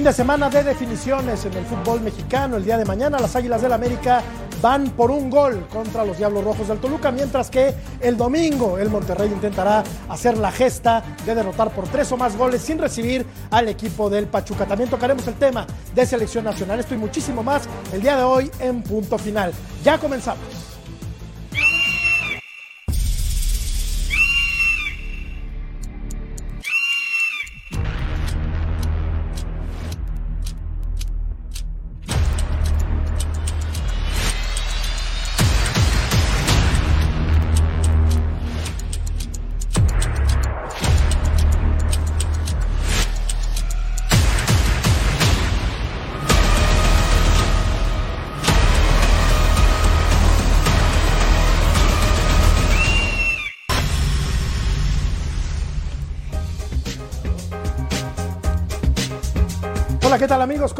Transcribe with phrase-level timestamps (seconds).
[0.00, 2.56] Fin de semana de definiciones en el fútbol mexicano.
[2.56, 4.22] El día de mañana las Águilas del América
[4.62, 8.88] van por un gol contra los Diablos Rojos del Toluca, mientras que el domingo el
[8.88, 13.68] Monterrey intentará hacer la gesta de derrotar por tres o más goles sin recibir al
[13.68, 14.64] equipo del Pachuca.
[14.64, 16.80] También tocaremos el tema de selección nacional.
[16.80, 19.52] Esto y muchísimo más el día de hoy en punto final.
[19.84, 20.69] Ya comenzamos.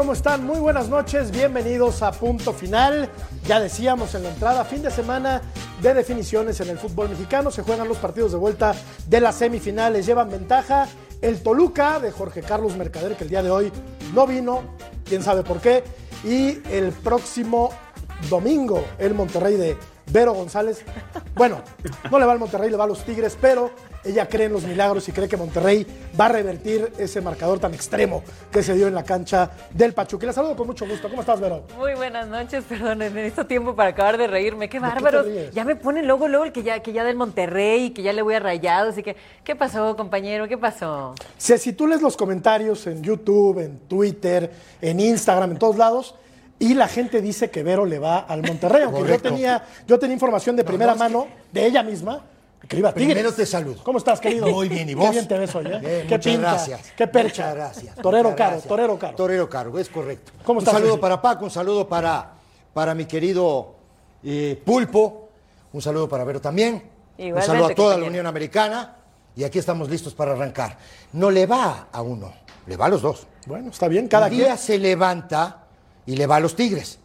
[0.01, 0.47] ¿Cómo están?
[0.47, 3.11] Muy buenas noches, bienvenidos a Punto Final.
[3.47, 5.43] Ya decíamos en la entrada, fin de semana
[5.83, 7.51] de definiciones en el fútbol mexicano.
[7.51, 8.75] Se juegan los partidos de vuelta
[9.07, 10.07] de las semifinales.
[10.07, 10.89] Llevan ventaja
[11.21, 13.71] el Toluca de Jorge Carlos Mercader, que el día de hoy
[14.15, 14.63] no vino,
[15.05, 15.85] quién sabe por qué.
[16.25, 17.69] Y el próximo
[18.31, 19.77] domingo, el Monterrey de
[20.11, 20.85] Vero González.
[21.35, 21.63] Bueno,
[22.11, 23.71] no le va al Monterrey, le va a los Tigres, pero
[24.05, 25.87] ella cree en los milagros y cree que Monterrey
[26.19, 30.27] va a revertir ese marcador tan extremo que se dio en la cancha del Pachuca.
[30.27, 31.09] La saludo con mucho gusto.
[31.09, 31.65] ¿Cómo estás, Vero?
[31.79, 34.69] Muy buenas noches, perdón, necesito tiempo para acabar de reírme.
[34.69, 35.27] Qué ¿De qué bárbaros.
[35.27, 35.53] ríes?
[35.53, 38.23] Ya me ponen luego, luego el que ya, que ya del Monterrey, que ya le
[38.23, 39.17] voy a rayados y que.
[39.45, 40.49] ¿Qué pasó, compañero?
[40.49, 41.15] ¿Qué pasó?
[41.39, 44.51] Si, si tú lees los comentarios en YouTube, en Twitter,
[44.81, 46.15] en Instagram, en todos lados,
[46.61, 50.15] y la gente dice que Vero le va al Monterrey, aunque yo tenía, yo tenía
[50.15, 52.23] información de primera no, es que- mano de ella misma,
[52.69, 53.15] que iba a Tigres.
[53.15, 53.83] Primero te saludo.
[53.83, 54.47] ¿Cómo estás, querido?
[54.49, 55.07] Muy bien, ¿y vos?
[55.07, 55.79] Qué bien te ves hoy, ¿eh?
[55.81, 56.93] Bien, qué muchas pinta, gracias.
[56.95, 57.43] qué percha.
[57.43, 57.95] Muchas gracias.
[57.97, 58.69] Torero muchas caro, gracias.
[58.69, 59.17] torero caro.
[59.17, 60.33] Torero caro, es correcto.
[60.45, 62.33] ¿Cómo un estás, saludo para Paco, un saludo para,
[62.75, 63.75] para mi querido
[64.23, 65.31] eh, Pulpo,
[65.73, 66.83] un saludo para Vero también.
[67.19, 68.07] un saludo a toda la.
[68.07, 68.97] Unión Americana.
[69.35, 70.77] Y aquí estamos listos para arrancar.
[71.15, 72.31] No le va a uno,
[72.67, 73.27] le va a los dos.
[73.47, 74.59] Bueno, está bien, cada Un día quien.
[74.59, 75.65] se levanta
[76.11, 76.99] y le va a los Tigres.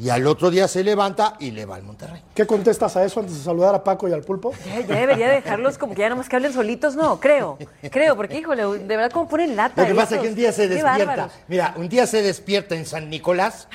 [0.00, 2.22] Y al otro día se levanta y le va al Monterrey.
[2.34, 4.52] ¿Qué contestas a eso antes de saludar a Paco y al pulpo?
[4.66, 7.58] Ya, ya debería dejarlos como que ya nomás que hablen solitos, no, creo.
[7.90, 9.82] Creo, porque híjole, de verdad, como ponen lata.
[9.82, 11.30] Lo que pasa es que un día se despierta.
[11.48, 13.66] Mira, un día se despierta en San Nicolás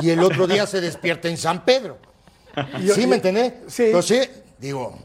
[0.00, 1.98] y el otro día se despierta en San Pedro.
[2.80, 3.54] yo- ¿Sí me entendés?
[3.68, 3.84] Sí.
[3.86, 4.98] Entonces, digo,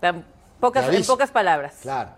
[0.00, 0.24] Tan
[0.60, 1.74] pocas, en pocas palabras.
[1.82, 2.10] claro.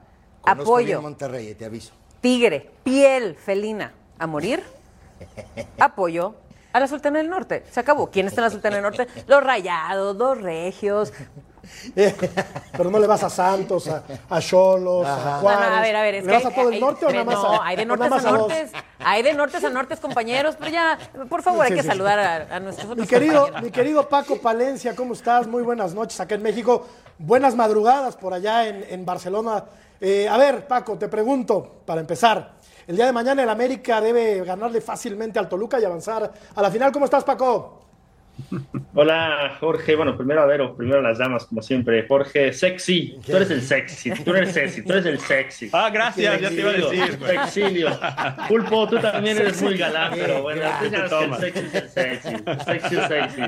[0.43, 0.87] Conozco Apoyo.
[0.87, 1.93] bien Monterrey, te aviso.
[2.21, 4.63] Tigre, piel felina, a morir.
[5.79, 6.35] Apoyo
[6.73, 7.65] a la Sultana del Norte.
[7.71, 8.11] Se acabó.
[8.11, 9.07] ¿Quién está en la Sultana del Norte?
[9.27, 11.13] Los rayados, los regios.
[12.77, 15.25] Pero no le vas a Santos, a a Cholos, a Ajá.
[15.31, 15.69] No, no, Juárez.
[15.71, 17.25] a ver, a ver, es ¿Le que vas a todo el hay- norte o nada
[17.25, 18.73] más No, a hay de nortes a nortes.
[18.99, 22.19] Hay de nortes a nortes, compañeros, pero ya, por favor, Sí, hay que sí, saludar
[22.19, 23.63] a, a nuestros Mi otros querido, compañeros.
[23.63, 25.47] mi querido Paco Palencia, ¿cómo estás?
[25.47, 26.87] Muy buenas noches acá en México.
[27.19, 29.65] Buenas madrugadas por allá en, en Barcelona.
[30.01, 32.55] Eh, a ver, Paco, te pregunto, para empezar,
[32.87, 36.71] el día de mañana el América debe ganarle fácilmente al Toluca y avanzar a la
[36.71, 36.93] final.
[36.93, 37.82] ¿Cómo estás, Paco?
[38.95, 42.07] Hola Jorge, bueno, primero a Vero, primero las damas, como siempre.
[42.07, 45.71] Jorge, sexy, tú eres el sexy, tú eres sexy, tú eres el sexy.
[45.73, 47.39] Ah, gracias, ya te iba a decir, güey.
[47.39, 47.89] Sexilio.
[48.49, 51.89] Pulpo, tú también eres muy galán, pero bueno, tú sabes que el sexy es el
[51.89, 53.43] sexy, sexy es sexy.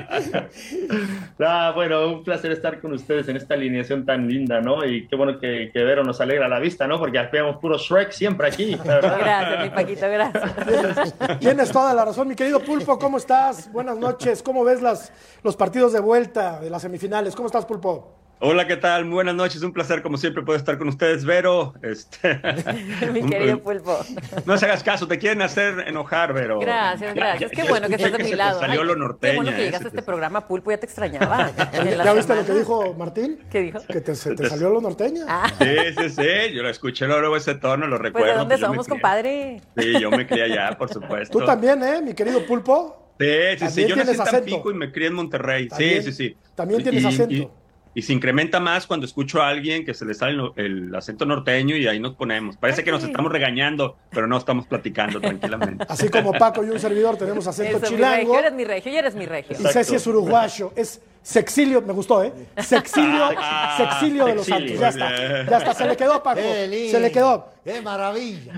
[1.47, 4.85] Ah, bueno, un placer estar con ustedes en esta alineación tan linda, ¿no?
[4.85, 6.97] Y qué bueno que, que Vero nos alegra la vista, ¿no?
[6.97, 9.17] Porque veamos puro Shrek siempre aquí, verdad.
[9.19, 11.39] Gracias, mi Paquito, gracias.
[11.39, 13.71] Tienes toda la razón, mi querido Pulpo, ¿cómo estás?
[13.71, 14.41] Buenas noches.
[14.41, 15.11] ¿Cómo ves las,
[15.43, 17.35] los partidos de vuelta de las semifinales?
[17.35, 18.11] ¿Cómo estás, Pulpo?
[18.41, 19.05] Hola, ¿qué tal?
[19.05, 21.73] Muy buenas noches, un placer como siempre poder estar con ustedes, Vero.
[21.81, 22.37] Este,
[23.13, 23.97] mi querido Pulpo.
[24.45, 26.59] No se hagas caso, te quieren hacer enojar, Vero.
[26.59, 27.49] Gracias, gracias.
[27.51, 28.59] ya- Qué bueno que estás de mi se te lado.
[28.59, 29.35] Salió Ay, lo Qué norteña.
[29.37, 31.49] bueno que eh, llegaste a se este te- programa, Pulpo, ya te extrañaba.
[32.03, 33.39] ¿Ya viste lo que dijo Martín?
[33.49, 33.79] ¿Qué dijo?
[33.87, 35.23] Que te, se te salió lo norteña.
[35.29, 38.27] Ah, Sí, sí, sí, yo lo escuché luego ese tono, lo pues recuerdo.
[38.33, 39.61] ¿de dónde me somos, compadre?
[39.77, 41.39] Sí, yo me crié allá, por supuesto.
[41.39, 42.01] Tú también, ¿eh?
[42.01, 43.01] Mi querido Pulpo.
[43.17, 44.51] Sí, sí, También sí, yo nací en.
[44.51, 45.67] Tampico y me crié en Monterrey.
[45.67, 46.37] También- sí, sí, sí.
[46.55, 47.33] también tienes y- acento.
[47.33, 47.49] Y,
[47.95, 51.25] y se incrementa más cuando escucho a alguien que se le sale el, el acento
[51.25, 52.57] norteño y ahí nos ponemos.
[52.57, 55.85] Parece que nos estamos regañando, pero no estamos platicando tranquilamente.
[55.89, 58.17] Así como Paco y un servidor tenemos acento Eso, mi chilango.
[58.17, 59.55] regio, eres mi regio, ya eres mi regio.
[59.59, 62.31] Y Ceci es uruguayo, es sexilio, me gustó, ¿eh?
[62.57, 66.39] Sexilio, Ah, sexilio de los sexilio, Santos, ya está, ya está, se le quedó Paco,
[66.41, 66.91] ¡Qué lindo!
[66.91, 67.49] se le quedó.
[67.63, 68.53] ¡Qué maravilla!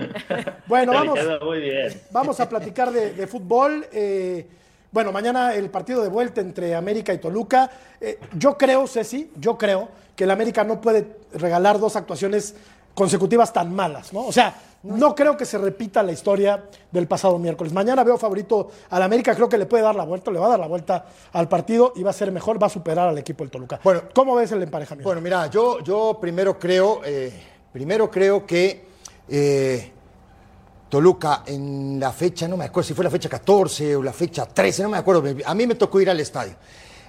[0.66, 1.92] Bueno, vamos, quedó muy bien.
[2.10, 3.86] vamos a platicar de, de fútbol.
[3.92, 4.46] eh,
[4.90, 7.70] bueno, mañana el partido de vuelta entre América y Toluca.
[8.00, 12.54] Eh, yo creo, Ceci, yo creo que el América no puede regalar dos actuaciones
[12.94, 14.26] consecutivas tan malas, ¿no?
[14.26, 17.72] O sea, no creo que se repita la historia del pasado miércoles.
[17.72, 20.50] Mañana veo favorito al América, creo que le puede dar la vuelta, le va a
[20.50, 23.44] dar la vuelta al partido y va a ser mejor, va a superar al equipo
[23.44, 23.80] del Toluca.
[23.82, 25.08] Bueno, ¿cómo ves el emparejamiento?
[25.08, 27.32] Bueno, mira, yo, yo primero creo, eh,
[27.72, 28.84] primero creo que
[29.28, 29.92] eh,
[30.88, 34.46] Toluca en la fecha, no me acuerdo si fue la fecha 14 o la fecha
[34.46, 36.54] 13, no me acuerdo, a mí me tocó ir al estadio.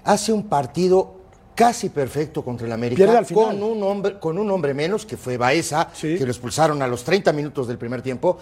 [0.04, 1.16] Hace un partido
[1.56, 3.44] casi perfecto contra el América al final.
[3.48, 6.18] con un hombre con un hombre menos que fue Baeza Sí.
[6.18, 8.38] que lo expulsaron a los 30 minutos del primer tiempo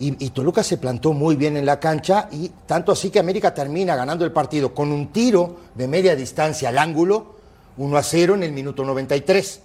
[0.00, 3.54] y, y Toluca se plantó muy bien en la cancha y tanto así que América
[3.54, 7.36] termina ganando el partido con un tiro de media distancia al ángulo
[7.76, 9.60] 1 a 0 en el minuto 93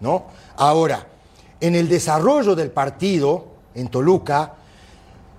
[0.00, 0.24] ¿no?
[0.56, 1.06] ahora
[1.60, 4.54] en el desarrollo del partido en Toluca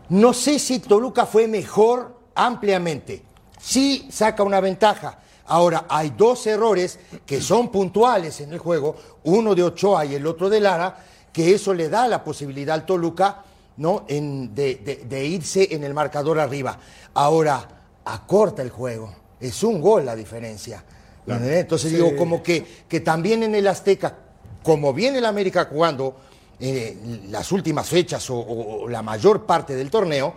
[0.09, 3.23] no sé si Toluca fue mejor ampliamente.
[3.59, 5.19] Sí saca una ventaja.
[5.47, 10.27] Ahora, hay dos errores que son puntuales en el juego, uno de Ochoa y el
[10.27, 10.97] otro de Lara,
[11.31, 13.43] que eso le da la posibilidad al Toluca
[13.77, 14.05] ¿no?
[14.07, 16.79] En- de, de- de irse en el marcador arriba.
[17.13, 17.67] Ahora,
[18.05, 19.13] acorta el juego.
[19.39, 20.83] Es un gol la diferencia.
[21.27, 21.59] ¿entendés?
[21.59, 24.15] Entonces digo, como que, que también en el Azteca,
[24.63, 26.15] como viene el América jugando
[26.59, 26.97] eh,
[27.29, 30.33] las últimas fechas o, la mayor parte del torneo,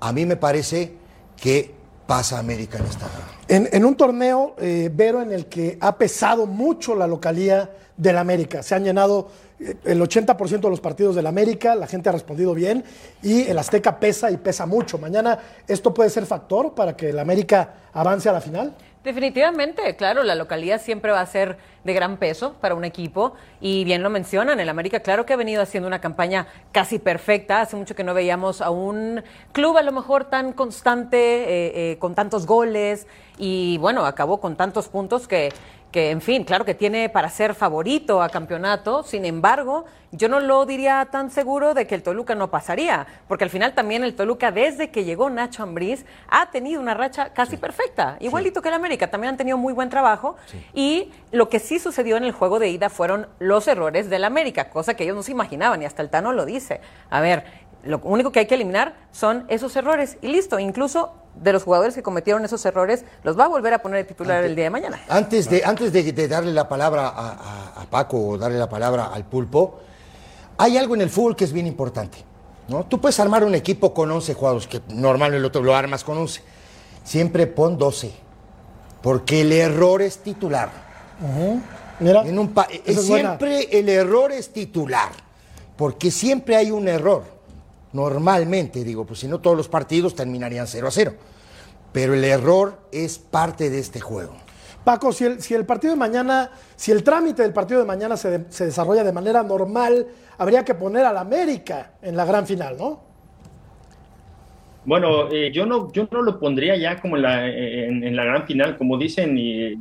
[0.00, 0.92] a mí me parece
[1.36, 1.74] que
[2.06, 3.06] pasa América en esta.
[3.48, 8.18] En, en un torneo, eh, Vero, en el que ha pesado mucho la localía del
[8.18, 8.62] América.
[8.62, 12.54] Se han llenado eh, el 80% de los partidos del América, la gente ha respondido
[12.54, 12.84] bien
[13.22, 14.98] y el Azteca pesa y pesa mucho.
[14.98, 18.74] Mañana, ¿esto puede ser factor para que el América avance a la final?
[19.06, 23.84] Definitivamente, claro, la localidad siempre va a ser de gran peso para un equipo y
[23.84, 27.76] bien lo mencionan, el América claro que ha venido haciendo una campaña casi perfecta, hace
[27.76, 29.22] mucho que no veíamos a un
[29.52, 33.06] club a lo mejor tan constante, eh, eh, con tantos goles
[33.38, 35.52] y bueno, acabó con tantos puntos que,
[35.96, 40.40] que, en fin, claro que tiene para ser favorito a campeonato, sin embargo, yo no
[40.40, 44.14] lo diría tan seguro de que el Toluca no pasaría, porque al final también el
[44.14, 48.74] Toluca, desde que llegó Nacho Ambriz, ha tenido una racha casi perfecta, igualito que el
[48.74, 50.36] América, también han tenido muy buen trabajo,
[50.74, 54.68] y lo que sí sucedió en el juego de ida fueron los errores del América,
[54.68, 56.82] cosa que ellos no se imaginaban, y hasta el Tano lo dice.
[57.08, 57.44] A ver,
[57.84, 61.94] lo único que hay que eliminar son esos errores, y listo, incluso de los jugadores
[61.94, 64.70] que cometieron esos errores, los va a volver a poner de titular el día de
[64.70, 65.00] mañana.
[65.08, 68.68] Antes de, antes de, de darle la palabra a, a- a Paco o darle la
[68.68, 69.80] palabra al pulpo,
[70.58, 72.18] hay algo en el fútbol que es bien importante.
[72.68, 72.84] ¿no?
[72.86, 76.40] Tú puedes armar un equipo con 11 jugadores, que normalmente lo, lo armas con 11.
[77.04, 78.10] Siempre pon 12,
[79.02, 80.70] porque el error es titular.
[82.00, 82.52] Mira, En un
[82.84, 83.36] es buena.
[83.38, 85.10] siempre el error es titular,
[85.76, 87.35] porque siempre hay un error.
[87.96, 91.12] Normalmente, digo, pues si no todos los partidos terminarían 0 a 0.
[91.92, 94.34] Pero el error es parte de este juego.
[94.84, 98.16] Paco, si el, si el partido de mañana, si el trámite del partido de mañana
[98.18, 100.06] se, de- se desarrolla de manera normal,
[100.38, 103.00] habría que poner al América en la gran final, ¿no?
[104.84, 108.24] Bueno, eh, yo no yo no lo pondría ya como en la, en, en la
[108.24, 109.74] gran final, como dicen y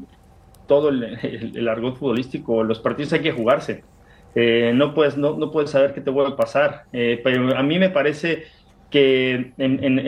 [0.67, 3.83] todo el, el- el argot futbolístico, los partidos hay que jugarse.
[4.35, 6.83] Eh, no puedes no, no puedes saber qué te vuelve a pasar.
[6.91, 8.43] Eh, pero a mí me parece
[8.89, 9.99] que en, en-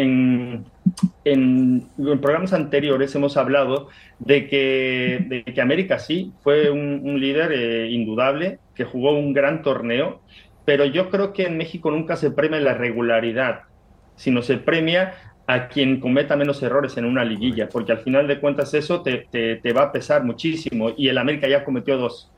[1.24, 1.92] en-
[2.22, 8.62] programas anteriores hemos hablado de que, de que América sí fue un, líder eh, indudable,
[8.74, 10.24] que jugó un gran torneo,
[10.66, 13.62] pero yo creo que en México nunca se premia la regularidad
[14.16, 15.14] sino se premia
[15.48, 19.28] a quien cometa menos errores en una liguilla, porque al final de cuentas eso te-
[19.32, 22.34] te va a pesar muchísimo y el América ya cometió dos.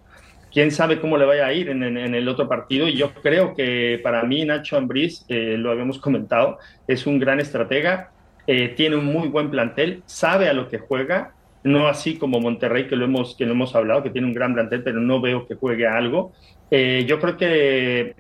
[0.52, 4.00] Quién sabe cómo le vaya a ir en, el otro partido y yo creo que
[4.02, 8.12] para mí Nacho Ambriz, eh, lo habíamos comentado, es un gran estratega,
[8.48, 12.88] eh, tiene un muy buen plantel, sabe a lo que juega, no así como Monterrey
[12.88, 15.46] que lo hemos, que lo hemos hablado, que tiene un gran plantel, pero no veo
[15.46, 16.34] que juegue a algo.
[16.72, 18.16] Eh, yo creo que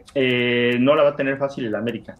[0.79, 2.15] no la va a tener fácil el América.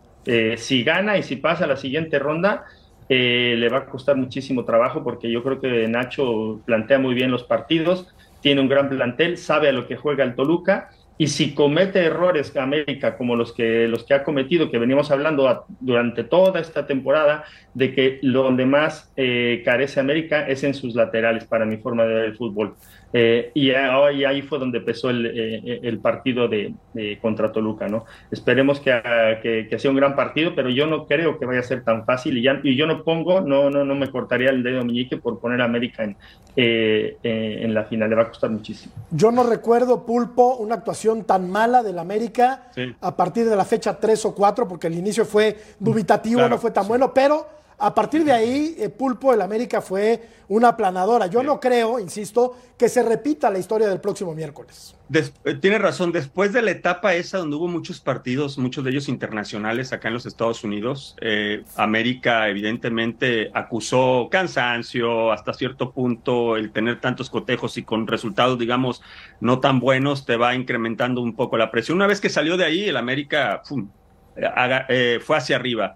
[0.58, 2.66] Si gana y si pasa a la siguiente ronda,
[3.10, 7.44] le va a costar muchísimo trabajo porque yo creo que Nacho plantea muy bien los
[7.44, 8.08] partidos,
[8.42, 12.56] tiene un gran plantel, sabe a lo que juega el Toluca y si comete errores
[12.56, 16.88] América como los que, los que ha cometido, que venimos hablando a- durante toda esta
[16.88, 17.44] temporada,
[17.74, 22.06] de que lo donde más eh, carece América es en sus laterales, para mi forma
[22.06, 22.78] de ver el fútbol.
[23.12, 27.88] Eh, y ahí, ahí fue donde empezó el, eh, el partido de, de contra Toluca,
[27.88, 28.06] ¿no?
[28.30, 29.02] Esperemos que,
[29.42, 32.06] que, que sea un gran partido, pero yo no creo que vaya a ser tan
[32.06, 35.18] fácil y, ya, y yo no pongo, no, no, no me cortaría el dedo meñique
[35.18, 36.16] por poner a América en,
[36.56, 38.94] eh, eh, en la final, le va a costar muchísimo.
[39.12, 42.94] Yo no recuerdo, Pulpo, una actuación tan mala del América Sí.
[43.02, 46.58] a partir de la fecha 3 o 4, porque el inicio fue dubitativo, Claro, no
[46.62, 47.48] fue tan bueno, pero
[47.80, 51.28] a partir de ahí, eh, Pulpo, el América fue una aplanadora.
[51.28, 54.96] Yo no creo, insisto, que se repita la historia del próximo miércoles.
[55.14, 59.08] Eh, tiene razón, después de la etapa esa donde hubo muchos partidos, muchos de ellos
[59.08, 66.72] internacionales acá en los Estados Unidos, eh, América evidentemente acusó cansancio hasta cierto punto, el
[66.72, 69.02] tener tantos cotejos y con resultados, digamos,
[69.40, 71.96] no tan buenos, te va incrementando un poco la presión.
[71.96, 75.96] Una vez que salió de ahí, el América fue hacia arriba.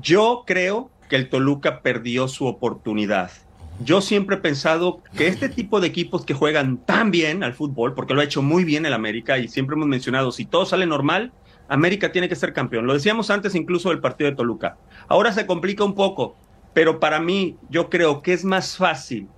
[0.00, 3.30] Yo creo que el Toluca perdió su oportunidad
[3.80, 7.94] yo siempre he pensado que este tipo de equipos que juegan tan bien al fútbol,
[7.94, 10.86] porque lo ha hecho muy bien el América y siempre hemos mencionado, si todo sale
[10.86, 11.32] normal,
[11.68, 12.86] América tiene que ser campeón.
[12.86, 14.78] Lo decíamos antes incluso del partido de Toluca.
[15.08, 16.36] Ahora se complica un poco,
[16.72, 19.28] pero para mí yo creo que es más fácil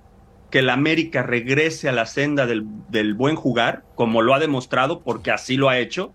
[0.50, 5.30] que el América regrese a la senda del, buen jugar, como lo ha demostrado, porque
[5.30, 6.12] así lo ha hecho,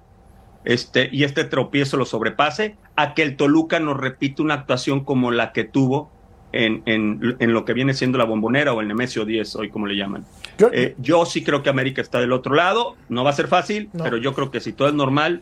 [0.66, 5.32] este, y este tropiezo lo sobrepase, a que el Toluca nos repita una actuación como
[5.32, 6.12] la que tuvo
[6.52, 9.88] en, en, en, lo que viene siendo la bombonera o el Nemesio 10, hoy como
[9.88, 10.24] le llaman.
[10.58, 13.48] Yo, eh, yo, sí creo que América está del otro lado, no va a ser
[13.48, 14.04] fácil, no.
[14.04, 15.42] pero yo creo que si todo es normal,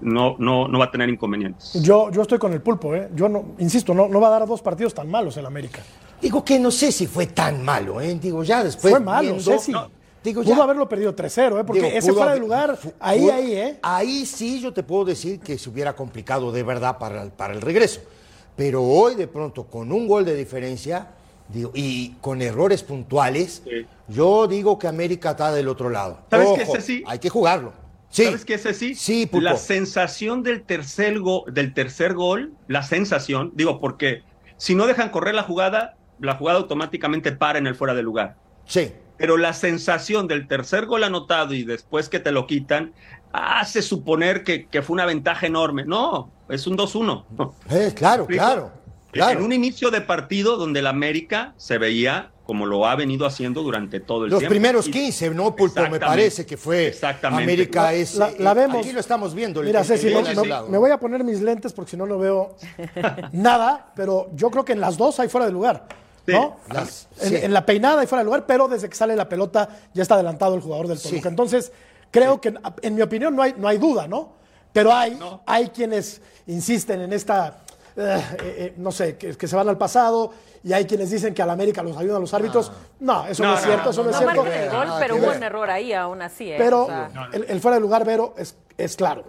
[0.00, 1.74] no, no, no va a tener inconvenientes.
[1.82, 3.10] Yo, yo estoy con el pulpo, ¿eh?
[3.14, 5.82] yo no, insisto, no, no va a dar dos partidos tan malos el América.
[6.20, 8.18] Digo que no sé si fue tan malo, ¿eh?
[8.20, 8.92] digo ya después.
[8.92, 9.72] Fue malo, viendo, Ceci.
[9.72, 9.90] No.
[10.22, 11.64] Digo, pudo ya, haberlo perdido 3-0, ¿eh?
[11.64, 13.78] porque digo, ese fuera de lugar, ahí, pudo, ahí, ¿eh?
[13.82, 17.60] Ahí sí yo te puedo decir que se hubiera complicado de verdad para, para el
[17.60, 18.00] regreso.
[18.56, 21.08] Pero hoy de pronto con un gol de diferencia
[21.48, 23.86] digo, y con errores puntuales, sí.
[24.08, 26.20] yo digo que América está del otro lado.
[26.30, 27.04] ¿Sabes Ojo, qué, Ceci?
[27.06, 27.72] Hay que jugarlo.
[28.10, 28.24] Sí.
[28.24, 28.94] ¿Sabes qué, Ceci?
[28.94, 29.44] Sí, Pulpo.
[29.44, 34.22] La sensación del tercer, go del tercer gol, la sensación, digo, porque
[34.56, 38.36] si no dejan correr la jugada, la jugada automáticamente para en el fuera de lugar.
[38.66, 38.92] Sí.
[39.16, 42.92] Pero la sensación del tercer gol anotado y después que te lo quitan,
[43.32, 45.84] hace suponer que, que fue una ventaja enorme.
[45.84, 47.52] No, es un 2-1.
[47.70, 48.72] Eh, claro, claro,
[49.10, 49.38] claro.
[49.38, 53.62] En un inicio de partido donde el América se veía como lo ha venido haciendo
[53.62, 54.52] durante todo el Los tiempo.
[54.52, 55.88] Los primeros 15, ¿no, Pulpo?
[55.88, 56.88] Me parece que fue.
[56.88, 57.44] Exactamente.
[57.44, 58.16] América es.
[58.16, 58.78] La, la vemos.
[58.78, 59.62] Aquí lo estamos viendo.
[59.62, 62.56] Mira, Ceci, no, no, me voy a poner mis lentes porque si no, no veo
[63.32, 65.86] nada, pero yo creo que en las dos hay fuera de lugar.
[66.26, 66.56] ¿No?
[66.66, 67.36] Sí, las, en, sí.
[67.36, 70.14] en, la peinada y fuera de lugar, pero desde que sale la pelota ya está
[70.14, 71.22] adelantado el jugador del Toluca.
[71.22, 71.28] Sí.
[71.28, 71.72] Entonces,
[72.10, 74.34] creo que, en mi opinión, no hay, no hay duda, ¿no?
[74.72, 75.42] Pero hay, no.
[75.46, 77.58] hay quienes insisten en esta,
[77.96, 80.32] eh, eh, no sé, que, que, se van al pasado
[80.64, 82.72] y hay quienes dicen que a la América los ayudan los árbitros.
[83.00, 84.46] No, eso no, no es cierto, eso no, es cierto.
[84.46, 86.50] El gol, pero hubo un error ahí aún así.
[86.50, 86.56] ¿eh?
[86.56, 89.24] Pero o sea, el, el, fuera de lugar, Vero, es, es claro.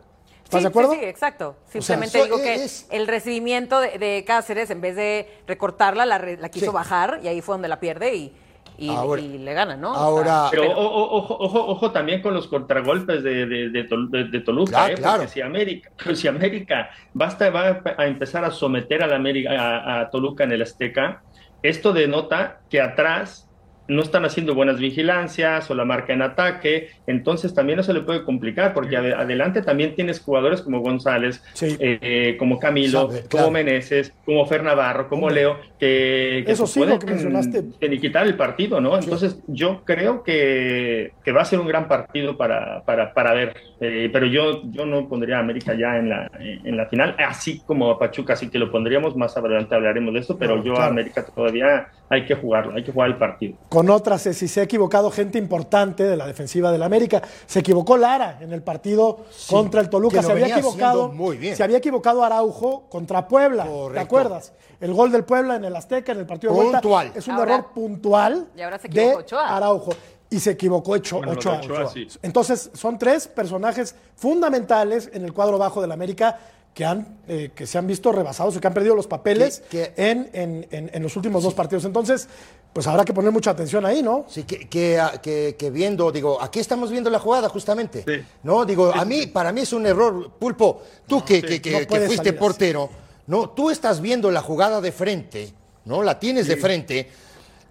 [0.57, 0.91] ¿Estás sí, de acuerdo?
[0.93, 1.55] Sí, sí, exacto.
[1.67, 2.87] Simplemente o sea, digo que es...
[2.91, 6.71] el recibimiento de, de, Cáceres, en vez de recortarla, la, la quiso sí.
[6.71, 8.33] bajar y ahí fue donde la pierde y,
[8.77, 9.93] y, ahora, y le gana, ¿no?
[9.93, 10.79] Ahora, o sea, pero, pero...
[10.79, 14.97] Ojo, ojo, ojo, también con los contragolpes de, de, de, de Toluca, claro, ¿eh?
[14.97, 15.27] claro.
[15.27, 20.09] si América, si América basta, va a empezar a someter a, la América, a, a
[20.09, 21.23] Toluca en el Azteca,
[21.61, 23.47] esto denota que atrás
[23.87, 28.23] no están haciendo buenas vigilancias o la marca en ataque, entonces también eso le puede
[28.23, 31.75] complicar, porque ad adelante también tienes jugadores como González, sí.
[31.79, 33.45] eh, como Camilo, Sabe, claro.
[33.45, 35.23] como Meneses, como Fer Navarro, como.
[35.33, 37.63] Leo, que, que eso sí, pueden lo que mencionaste.
[37.99, 38.97] quitar el partido, ¿no?
[38.97, 43.55] Entonces yo creo que, que, va a ser un gran partido para, para, para ver,
[43.79, 47.61] eh, pero yo, yo no pondría a América ya en la, en la final, así
[47.65, 50.81] como a Pachuca, así que lo pondríamos, más adelante hablaremos de eso, pero yo claro.
[50.81, 54.59] a América todavía hay que jugarlo, hay que jugar el partido con otras, si se
[54.59, 57.23] ha equivocado gente importante de la defensiva del América.
[57.47, 60.21] Se equivocó Lara en el partido sí, contra el Toluca.
[60.21, 61.11] Se había equivocado.
[61.11, 61.55] Muy bien.
[61.55, 63.65] Se había equivocado Araujo contra Puebla.
[63.65, 63.93] Correcto.
[63.93, 64.53] ¿Te acuerdas?
[64.79, 66.81] El gol del Puebla en el Azteca, en el partido puntual.
[66.83, 67.17] de vuelta.
[67.17, 69.93] Es un ahora, error puntual y ahora se de Araujo.
[70.29, 71.57] Y se equivocó hecho bueno, Ochoa.
[71.57, 72.07] Ochoa sí.
[72.21, 76.37] Entonces, son tres personajes fundamentales en el cuadro bajo del América
[76.73, 79.93] que, han, eh, que se han visto rebasados y que han perdido los papeles ¿Qué,
[79.95, 81.45] En, en, en, en, los últimos sí.
[81.45, 81.85] dos partidos.
[81.85, 82.27] Entonces,
[82.73, 84.25] pues habrá que poner mucha atención ahí, ¿no?
[84.27, 88.25] Sí, que, que, que, que, viendo, digo, aquí estamos viendo la jugada justamente, sí.
[88.41, 88.65] ¿no?
[88.65, 91.59] Digo, a mí, para mí es un error, Pulpo, tú que, sí.
[91.59, 92.93] que, no que fuiste portero, así.
[93.27, 93.51] ¿no?
[93.51, 95.53] Tú estás viendo la jugada de frente,
[95.85, 96.01] ¿no?
[96.01, 97.07] La tienes de frente,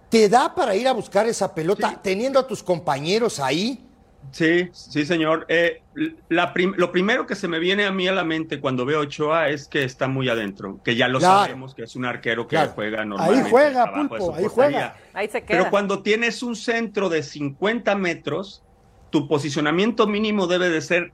[0.09, 3.89] ¿te da para ir a buscar esa pelota teniendo a tus compañeros ahí?
[4.31, 5.45] Sí, sí, señor.
[5.47, 5.81] Eh,
[6.29, 9.01] la prim lo primero que se me viene a mí a la mente cuando veo
[9.01, 11.41] Ochoa es que está muy adentro, que ya lo claro.
[11.41, 12.71] sabemos, que es un arquero que claro.
[12.73, 13.45] juega normalmente.
[13.45, 14.95] Ahí juega, Pulpo, ahí juega.
[15.13, 15.59] Ahí se queda.
[15.59, 18.63] Pero cuando tienes un centro de 50 metros,
[19.09, 21.13] tu posicionamiento mínimo debe de ser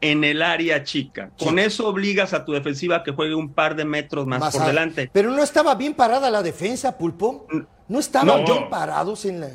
[0.00, 1.30] en el área chica.
[1.36, 1.44] Sí.
[1.44, 4.56] Con eso obligas a tu defensiva a que juegue un par de metros más, más
[4.56, 5.10] por delante.
[5.12, 7.46] Pero no estaba bien parada la defensa, Pulpo.
[7.88, 8.44] No estaban no.
[8.44, 9.48] bien parados en la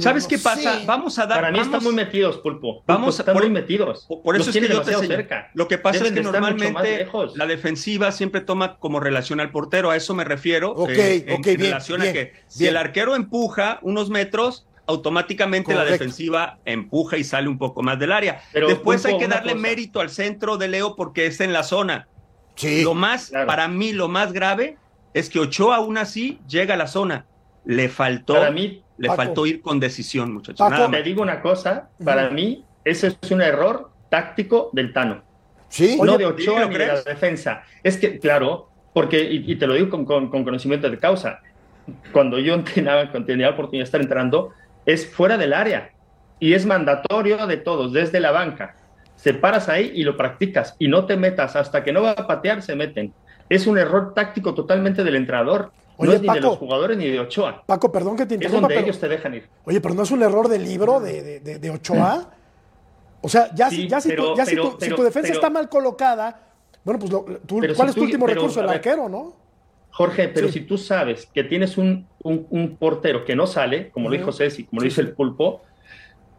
[0.00, 0.82] ¿Sabes qué pasa?
[0.84, 1.38] Vamos a dar.
[1.40, 2.82] Para mí están muy metidos, Pulpo.
[2.86, 4.06] Vamos a, están muy metidos.
[4.22, 5.50] Por, eso es que yo te cerca.
[5.54, 9.90] Lo que pasa es que normalmente la defensiva siempre toma como relación al portero.
[9.90, 10.72] A eso me refiero.
[10.72, 16.58] Ok, eh, en, relación a que si el arquero empuja unos metros, automáticamente la defensiva
[16.64, 18.42] empuja y sale un poco más del área.
[18.52, 22.08] Pero, Después hay que darle mérito al centro de Leo porque es en la zona.
[22.56, 22.82] Sí.
[22.82, 24.76] Lo más, para mí, lo más grave
[25.14, 27.26] es que Ochoa aún así llega a la zona.
[27.64, 28.34] Le faltó.
[28.34, 30.58] Para mí, le faltó ir con decisión, muchachos.
[30.58, 35.22] Paco, me digo una cosa, para mí ese es un error táctico del Tano.
[35.68, 35.98] Sí.
[36.02, 37.62] No de Ochoa ni de la defensa.
[37.82, 41.40] Es que, claro, porque, y, te lo digo con, conocimiento de causa,
[42.12, 44.52] cuando yo entrenaba, cuando tenía la oportunidad de estar entrando,
[44.86, 45.90] es fuera del área
[46.40, 48.76] y es mandatorio de todos, desde la banca.
[49.16, 52.26] Se paras ahí y lo practicas y no te metas hasta que no va a
[52.26, 53.12] patear, se meten.
[53.48, 57.20] Es un error táctico totalmente del entrenador no es ni de los jugadores ni de
[57.20, 57.62] Ochoa.
[57.66, 58.68] Paco, perdón que te interrumpa.
[58.68, 59.48] Es donde ellos te dejan ir.
[59.64, 62.30] Oye, pero no es un error de libro de, de, Ochoa.
[63.20, 66.40] O sea, ya, si, ya si, tu, defensa está mal colocada,
[66.84, 67.12] bueno, pues
[67.76, 68.60] ¿cuál es tu último recurso?
[68.60, 69.36] El arquero, ¿no?
[69.90, 74.16] Jorge, pero si tú sabes que tienes un, un, portero que no sale, como lo
[74.16, 75.62] dijo Ceci, como lo dice el pulpo,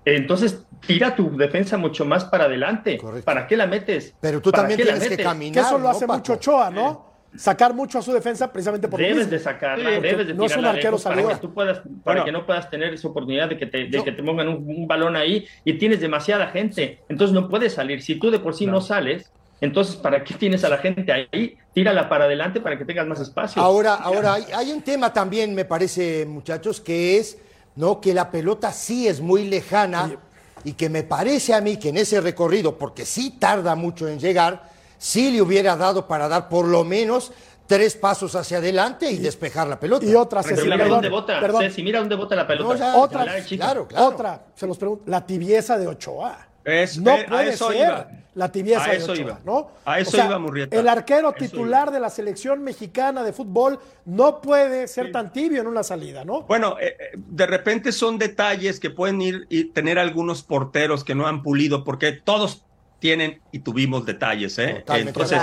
[0.06, 2.98] entonces tira tu defensa mucho más para adelante.
[3.26, 4.16] ¿Para qué la metes?
[4.22, 5.54] Pero tú también tienes que caminar.
[5.54, 7.09] Que eso lo hace mucho Ochoa, ¿no?
[7.36, 10.66] Sacar mucho a su defensa precisamente por debes de sacarla, debes de no es un
[10.66, 13.88] arquero para que tú puedas para que no puedas tener esa oportunidad de que te,
[13.88, 18.02] de que te pongan un, balón ahí y tienes demasiada gente, entonces no puedes salir.
[18.02, 19.32] Si tú de por sí no, sales,
[19.62, 21.58] entonces ¿para qué tienes a la gente ahí?
[21.74, 23.62] Tírala para adelante para que tengas más espacio.
[23.62, 27.38] Ahora, ahora hay, hay un tema también, me parece, muchachos, que es
[27.76, 30.18] no que la pelota sí es muy lejana
[30.64, 34.20] y que me parece a mí que en ese recorrido, porque sí tarda mucho en
[34.20, 34.64] llegar
[35.00, 37.32] sí le hubiera dado para dar por lo menos
[37.66, 40.06] tres pasos hacia adelante y, despejar la pelota.
[40.06, 42.98] Y otra, Ceci, mira dónde bota, si mira dónde bota la pelota.
[42.98, 44.08] otra, claro, claro.
[44.08, 46.48] otra, se los pregunto, la tibieza de Ochoa.
[46.66, 46.72] no
[47.16, 49.72] eh, puede ser la tibieza de Ochoa, ¿no?
[49.86, 50.76] A eso iba Murrieta.
[50.76, 55.68] El arquero titular de la selección mexicana de fútbol no puede ser tan tibio en
[55.68, 56.42] una salida, ¿no?
[56.42, 61.14] Bueno, eh, eh, de repente son detalles que pueden ir y tener algunos porteros que
[61.14, 62.64] no han pulido, porque todos
[63.00, 64.58] tienen y tuvimos detalles.
[64.60, 64.84] ¿eh?
[64.88, 65.40] Entonces,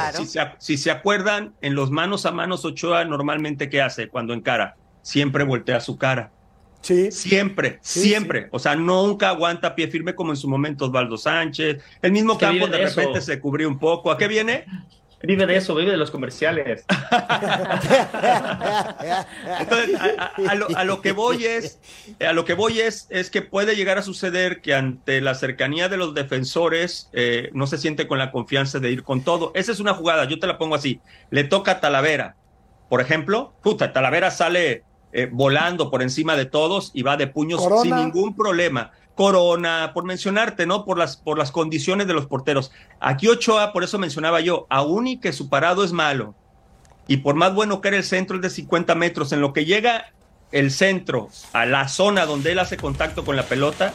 [0.58, 4.76] si, se, acuerdan, en los manos a manos Ochoa normalmente ¿qué hace cuando encara?
[5.02, 6.30] Siempre voltea su cara.
[6.82, 7.10] Sí.
[7.10, 8.48] Siempre, siempre.
[8.52, 11.82] O sea, nunca aguanta pie firme como en su momento Osvaldo Sánchez.
[12.00, 14.10] El mismo campo de repente se cubrió un poco.
[14.10, 14.66] ¿A qué viene?
[15.22, 16.84] Vive de eso, vive de los comerciales.
[19.60, 19.98] Entonces,
[20.46, 21.80] a, lo, que voy es,
[22.20, 25.88] a lo que voy es, es que puede llegar a suceder que ante la cercanía
[25.88, 29.52] de los defensores eh, no se siente con la confianza de ir con todo.
[29.54, 31.00] Esa es una jugada, yo te la pongo así.
[31.30, 32.36] Le toca a Talavera,
[32.88, 34.84] por ejemplo, puta, Talavera sale
[35.18, 38.92] eh, volando por encima de todos y va de puños sin ningún problema.
[39.14, 40.84] Corona, por mencionarte, ¿no?
[40.84, 42.70] Por las, por las condiciones de los porteros.
[43.00, 46.34] Aquí Ochoa, por eso mencionaba yo, aún y que su parado es malo,
[47.08, 49.64] y por más bueno que era el centro es de 50 metros, en lo que
[49.64, 50.12] llega
[50.52, 53.94] el centro a la zona donde él hace contacto con la pelota,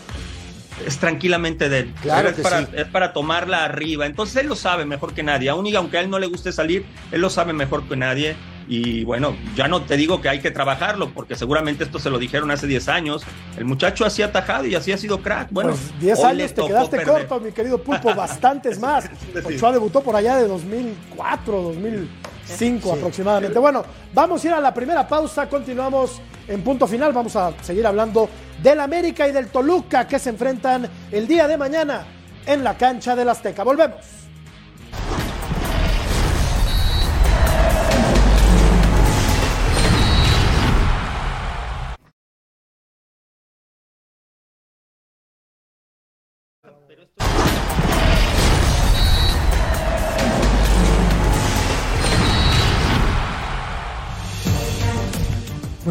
[0.87, 1.93] es tranquilamente de él.
[2.01, 4.07] Claro es, para, es para tomarla arriba.
[4.07, 5.51] Entonces él lo sabe mejor que nadie.
[5.51, 8.35] Aún y aunque a él no le guste salir, él lo sabe mejor que nadie.
[8.67, 12.19] Y bueno, ya no te digo que hay que trabajarlo, porque seguramente esto se lo
[12.19, 13.23] dijeron hace 10 años.
[13.57, 15.49] El muchacho hacía tajado y así ha sido crack.
[15.51, 19.09] Bueno, 10 pues, años te quedaste corto, mi querido Pulpo, bastantes más.
[19.43, 23.59] Ochoa debutó por allá de 2004, 2005 aproximadamente.
[23.59, 27.13] Bueno, vamos a ir a la primera pausa, continuamos en punto final.
[27.13, 28.29] Vamos a seguir hablando
[28.61, 32.05] del América y del Toluca que se enfrentan el día de mañana
[32.45, 33.63] en la cancha del Azteca.
[33.63, 34.20] Volvemos.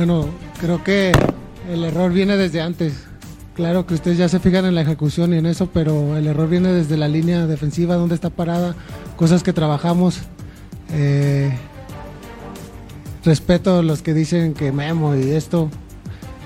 [0.01, 1.13] Bueno, creo que
[1.71, 2.95] el error viene desde antes.
[3.55, 6.49] Claro que ustedes ya se fijan en la ejecución y en eso, pero el error
[6.49, 8.75] viene desde la línea defensiva, donde está parada,
[9.17, 10.21] cosas que trabajamos.
[10.91, 11.53] Eh,
[13.27, 15.69] respeto a los que dicen que Memo y esto.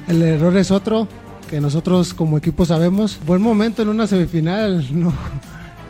[0.08, 1.06] El error es otro,
[1.48, 3.20] que nosotros como equipo sabemos.
[3.24, 5.12] Buen momento en una semifinal, no,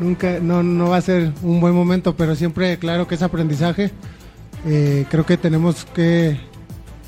[0.01, 3.91] nunca, no, va a ser un buen momento, pero siempre claro que es aprendizaje.
[4.67, 6.53] Eh, creo que tenemos que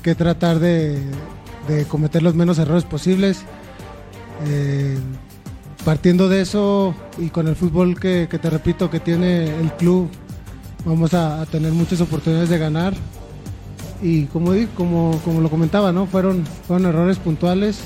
[0.01, 1.01] que tratar de,
[1.89, 3.43] cometer los menos errores posibles.
[4.45, 4.97] Eh,
[5.83, 10.09] partiendo de eso y con el fútbol que, te repito que tiene el club,
[10.85, 12.93] vamos a, tener muchas oportunidades de ganar.
[14.01, 16.05] Y como, como, como lo comentaba, ¿no?
[16.05, 17.79] fueron, fueron errores puntuales.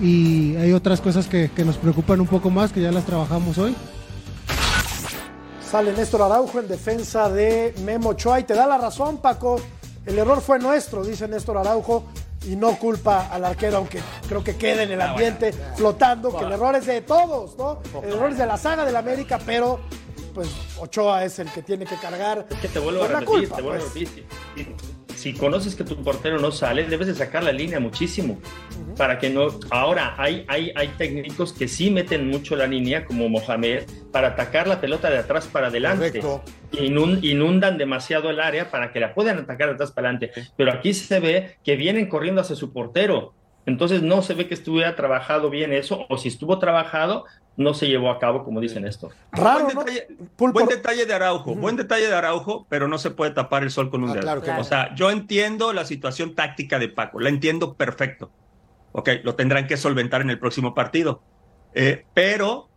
[0.00, 3.74] y hay otras cosas que, nos preocupan un poco más, que ya las trabajamos hoy.
[5.70, 9.60] Sale Néstor Araujo en defensa de Memo Ochoa y te da la razón, Paco.
[10.06, 12.04] El error fue nuestro, dice Néstor Araujo,
[12.46, 16.52] y no culpa al arquero, aunque creo que quede en el ambiente flotando, que el
[16.52, 17.80] error es de todos, ¿no?
[18.02, 19.80] El error es de la saga del América, pero
[20.34, 22.46] pues Ochoa es el que tiene que cargar.
[22.48, 23.94] Es que te vuelvo a repetir, culpa, te vuelvo a pues.
[23.94, 24.26] repetir.
[25.20, 28.38] Si, conoces que tu portero no sale, debes de sacar la línea muchísimo.
[28.96, 29.48] Para que no.
[29.70, 34.66] Ahora, hay, hay, hay técnicos que sí meten mucho la línea, como Mohamed, para atacar
[34.66, 36.20] la pelota de atrás para adelante.
[36.20, 36.42] Correcto.
[36.72, 40.32] Inun- inundan demasiado el área para que la puedan atacar de atrás para adelante.
[40.56, 43.34] Pero aquí se ve que vienen corriendo hacia su portero.
[43.66, 47.24] Entonces no se ve que estuviera trabajado bien eso, o si estuvo trabajado,
[47.56, 49.10] no se llevó a cabo, como dicen esto.
[49.32, 53.10] Raro, buen detalle, Pulpo- buen detalle de Araujo, buen detalle de Araujo, pero no se
[53.10, 54.22] puede tapar el sol con un Ah, dedo.
[54.22, 54.60] claro que no.
[54.60, 58.32] O sea, yo entiendo la situación táctica de Paco, la entiendo perfecto.
[58.92, 61.22] Ok, lo tendrán que solventar en el próximo partido.
[61.74, 62.70] Eh, pero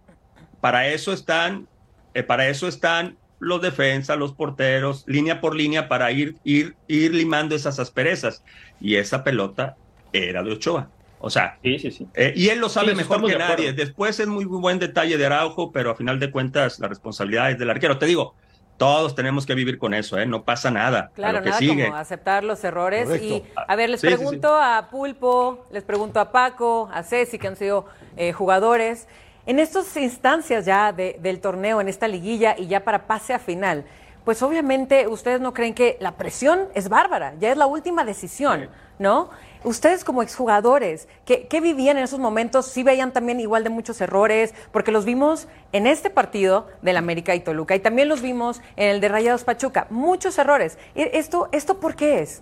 [0.60, 1.68] para eso están,
[2.14, 7.16] eh, para eso están los defensas, los porteros, línea por línea, para ir, ir, ir
[7.16, 8.44] limando esas asperezas.
[8.80, 9.76] Y esa pelota
[10.14, 10.88] era de Ochoa.
[11.20, 12.08] O sea, Sí, sí, sí.
[12.14, 13.74] eh, y él lo sabe Sí, mejor que de nadie.
[13.74, 17.50] Después es muy, muy buen detalle de Araujo, pero a final de cuentas la responsabilidad
[17.52, 17.98] es del arquero.
[17.98, 18.36] Te digo,
[18.78, 20.26] todos tenemos que vivir con eso, ¿eh?
[20.26, 21.00] No pasa nada.
[21.00, 21.86] a Claro, lo que nada sigue.
[21.86, 23.06] como aceptar los errores.
[23.06, 23.26] Correcto.
[23.26, 27.40] Y a ver, les Sí, sí, pregunto a Pulpo, les pregunto a Paco, a Ceci,
[27.40, 27.86] que han sido
[28.18, 29.08] eh, jugadores.
[29.46, 33.40] En estas instancias ya de- del torneo, en esta liguilla y ya para pase a
[33.40, 33.86] final,
[34.26, 38.70] pues obviamente ustedes no creen que la presión es bárbara, ya es la última decisión,
[39.00, 39.30] ¿no?
[39.64, 42.66] Ustedes como exjugadores, ¿qué, qué vivían en esos momentos?
[42.66, 44.54] ¿Sí veían también igual de muchos errores?
[44.72, 48.90] Porque los vimos en este partido del América y Toluca y también los vimos en
[48.90, 49.88] el de Rayados Pachuca.
[49.90, 50.78] Muchos errores.
[50.96, 52.42] ¿E- ¿Esto, esto por qué es?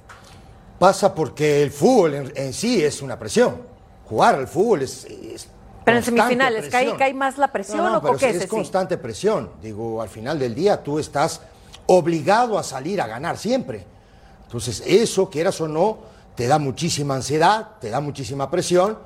[0.80, 3.62] Pasa porque el fútbol en, en sí es una presión.
[4.10, 5.06] Jugar al fútbol es.
[5.06, 5.48] es
[5.86, 8.38] Pero en semifinales, ¿cae, cae más la presión No, no, o pero por qué es,
[8.38, 8.48] Ceci?
[8.48, 9.52] constante presión.
[9.62, 11.42] Digo, al final del día tú estás
[11.86, 13.86] obligado a salir a ganar siempre.
[14.46, 16.00] Entonces, eso, quieras o no,
[16.36, 18.98] te da muchísima ansiedad, te da muchísima presión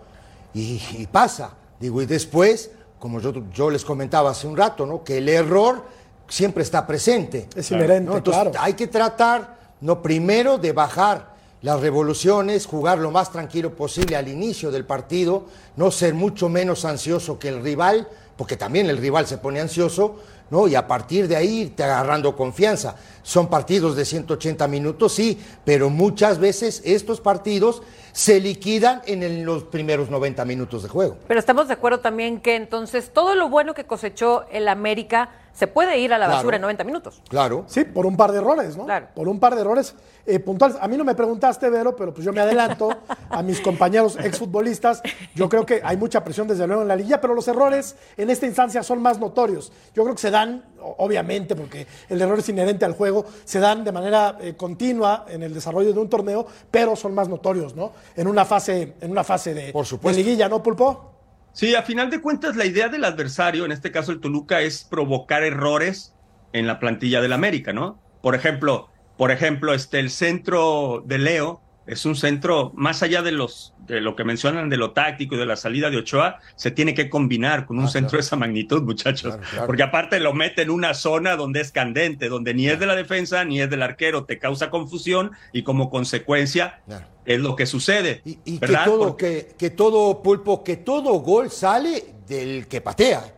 [0.53, 1.51] y, y pasa.
[1.79, 5.03] Digo, y después, como yo, yo les comentaba hace un rato, ¿no?
[5.03, 5.83] Que el error
[6.27, 7.49] siempre está presente.
[7.55, 8.17] Es inherente, ¿no?
[8.17, 8.59] Entonces, claro.
[8.61, 14.27] hay que tratar, no primero, de bajar las revoluciones, jugar lo más tranquilo posible al
[14.27, 19.25] inicio del partido, no ser mucho menos ansioso que el rival, porque también el rival
[19.27, 20.17] se pone ansioso,
[20.49, 20.67] ¿no?
[20.67, 22.95] Y a partir de ahí irte agarrando confianza.
[23.23, 27.81] Son partidos de 180 minutos, sí, pero muchas veces estos partidos
[28.15, 31.17] se liquidan en el- los primeros 90 minutos de juego.
[31.27, 35.67] Pero estamos de acuerdo también que entonces todo lo bueno que cosechó el América se
[35.67, 36.37] puede ir a la Claro.
[36.37, 37.21] basura en 90 minutos.
[37.29, 37.63] Claro.
[37.67, 38.85] Sí, por un par de errores, ¿no?
[38.85, 39.07] Claro.
[39.15, 39.95] Por un par de errores
[40.27, 40.75] eh, puntuales.
[40.81, 42.89] A mí no me preguntaste, Vero, pero pues yo me adelanto
[43.29, 45.03] a mis compañeros exfutbolistas.
[45.35, 48.31] Yo creo que hay mucha presión desde luego en la liga, pero los errores en
[48.31, 49.71] esta instancia son más notorios.
[49.93, 50.65] Yo creo que se dan,
[50.97, 55.43] obviamente, porque el error es inherente al juego, se dan de manera eh, continua en
[55.43, 57.91] el desarrollo de un torneo, pero son más notorios, ¿no?
[58.15, 60.21] En una fase, en una fase de, Por de supuesto.
[60.21, 61.11] liguilla, ¿no, Pulpo?
[61.53, 64.83] Sí, a final de cuentas, la idea del adversario, en este caso el Toluca, es
[64.83, 66.13] provocar errores
[66.53, 67.99] en la plantilla del América, ¿no?
[68.21, 73.31] Por ejemplo, por ejemplo, este, el centro de Leo es un centro, más allá de
[73.31, 76.71] los de lo que mencionan de lo táctico y de la salida de Ochoa, se
[76.71, 78.21] tiene que combinar con un Ah, centro claro.
[78.23, 79.35] de esa magnitud, muchachos.
[79.35, 79.67] Claro, claro.
[79.67, 82.95] Porque aparte lo mete en una zona donde es candente, donde ni es de la
[82.95, 86.79] defensa ni es del arquero, te causa confusión y como consecuencia
[87.25, 88.21] es lo que sucede.
[88.25, 92.81] Y, y que, todo, Porque- que, que todo pulpo, que todo gol sale del que
[92.81, 93.31] patea.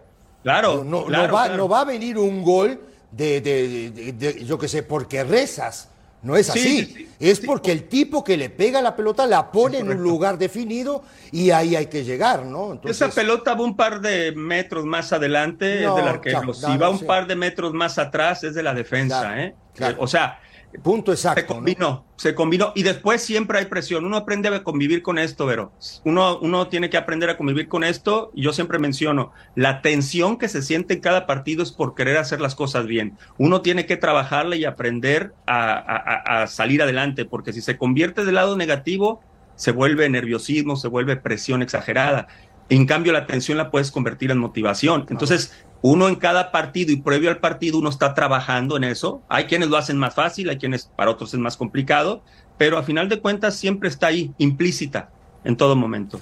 [0.44, 2.80] claro, No, va, no va a venir un gol
[3.12, 5.90] de, de- de- de- yo qué sé, porque rezas.
[6.24, 6.86] No es Sí, así.
[6.86, 7.10] sí, sí.
[7.20, 11.04] es porque el tipo que le pega la pelota la pone en un lugar definido
[11.32, 12.72] y ahí hay que llegar, ¿no?
[12.74, 16.40] Entonces, Esa pelota va un par de metros más adelante, No, es del arquero.
[16.40, 17.06] claro, si va un sí.
[17.06, 19.56] par de metros más atrás, es de la defensa, Claro, ¿eh?
[19.76, 19.94] claro.
[19.94, 20.40] Eh, O sea,
[20.84, 21.54] punto se exacto.
[21.54, 21.56] ¿no?
[21.56, 22.72] combinó, se combinó.
[22.76, 24.06] Y después siempre hay presión.
[24.06, 25.72] Uno aprende a convivir con esto, Vero.
[26.04, 28.32] Uno, uno tiene que aprender a convivir con esto.
[28.36, 32.18] Y yo siempre menciono, la tensión que se siente en cada partido es por querer
[32.18, 33.18] hacer las cosas bien.
[33.38, 38.36] Uno tiene que trabajarla y aprender a- a salir adelante, porque si se convierte del
[38.36, 39.22] lado negativo,
[39.56, 42.28] se vuelve nerviosismo, se vuelve presión exagerada.
[42.70, 45.06] En cambio, la tensión la puedes convertir en motivación.
[45.10, 49.22] Entonces, uno en cada partido y previo al partido, uno está trabajando en eso.
[49.30, 52.22] Hay quienes lo hacen más fácil, hay quienes para otros es más complicado,
[52.58, 55.10] pero a final de cuentas siempre está ahí, implícita,
[55.44, 56.20] en todo momento.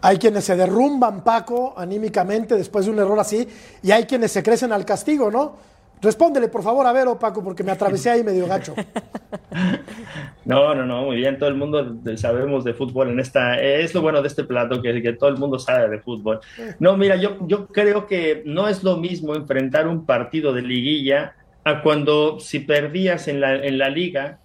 [0.00, 3.46] Hay quienes se derrumban, Paco, anímicamente después de un error así,
[3.82, 5.71] y hay quienes se crecen al castigo, ¿no?
[6.02, 8.74] Respóndele, por favor, a ver, Paco, porque me atravesé ahí medio gacho.
[10.44, 11.38] No, no, no, muy bien.
[11.38, 13.60] Todo el mundo sabemos de fútbol en esta.
[13.60, 16.40] Es lo bueno de este plato, que, que todo el mundo sabe de fútbol.
[16.80, 21.36] No, mira, yo, yo creo que no es lo mismo enfrentar un partido de liguilla
[21.62, 24.40] a cuando si perdías en la, en la liga,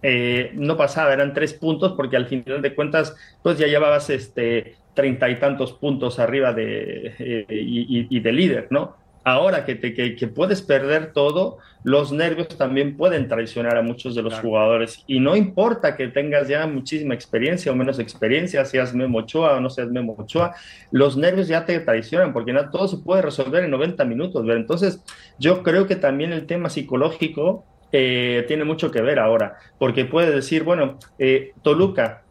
[0.00, 4.76] eh, no pasaba, eran tres puntos, porque al final de cuentas, pues ya llevabas este
[4.94, 9.01] treinta y tantos puntos arriba de, eh, y, y de líder, ¿no?
[9.24, 14.22] Ahora que, te, que, puedes perder todo, los nervios también pueden traicionar a muchos de
[14.22, 15.02] los jugadores.
[15.06, 19.60] Y no importa que tengas ya muchísima experiencia o menos experiencia, seas Memo Ochoa o
[19.60, 20.54] no seas Memo Ochoa,
[20.90, 24.46] los nervios ya te traicionan porque no, todo se puede resolver en 90 minutos.
[24.48, 25.02] Entonces,
[25.38, 30.34] yo creo que también el tema psicológico eh, tiene mucho que ver ahora, porque puede
[30.34, 32.22] decir, bueno, eh, Toluca,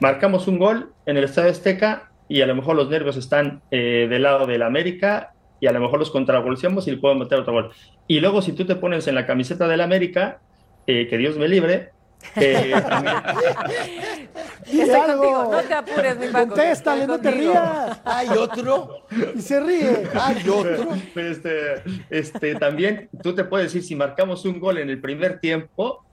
[0.00, 4.06] marcamos un gol en el Estadio Azteca y a lo mejor los nervios están eh,
[4.08, 7.52] del lado del América y a lo mejor los contragolpeamos y le podemos meter otro
[7.52, 7.70] gol.
[8.06, 10.40] Y luego si tú te pones en la camiseta del América,
[10.86, 11.90] eh, que Dios me libre,
[12.36, 12.74] eh,
[14.94, 15.52] algo.
[15.52, 16.48] No te apures, mi Paco.
[16.48, 18.00] Contéstale, no te rías.
[18.04, 19.06] Hay otro.
[19.34, 20.08] Y se ríe.
[20.14, 20.94] Hay otro.
[21.14, 26.04] Este, este, también tú te puedes decir, si marcamos un gol en el primer tiempo,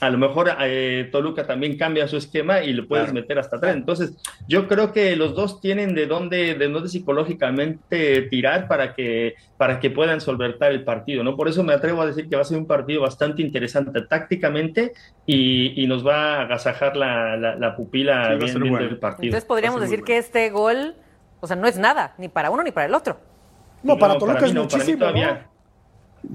[0.00, 3.76] a lo mejor eh, Toluca también cambia su esquema y lo puedes meter hasta atrás.
[3.76, 4.16] Entonces,
[4.48, 9.78] yo creo que los dos tienen de dónde, de dónde psicológicamente tirar para que, para
[9.78, 11.36] que puedan solventar el partido, ¿no?
[11.36, 14.92] Por eso me atrevo a decir que va a ser un partido bastante interesante tácticamente
[15.24, 19.26] y, nos va a agasajar la, pupila bien, del partido.
[19.26, 20.94] Entonces podríamos decir que este gol,
[21.40, 23.20] o sea, no es nada, ni para uno ni para el otro.
[23.82, 25.06] No, para Toluca es muchísimo,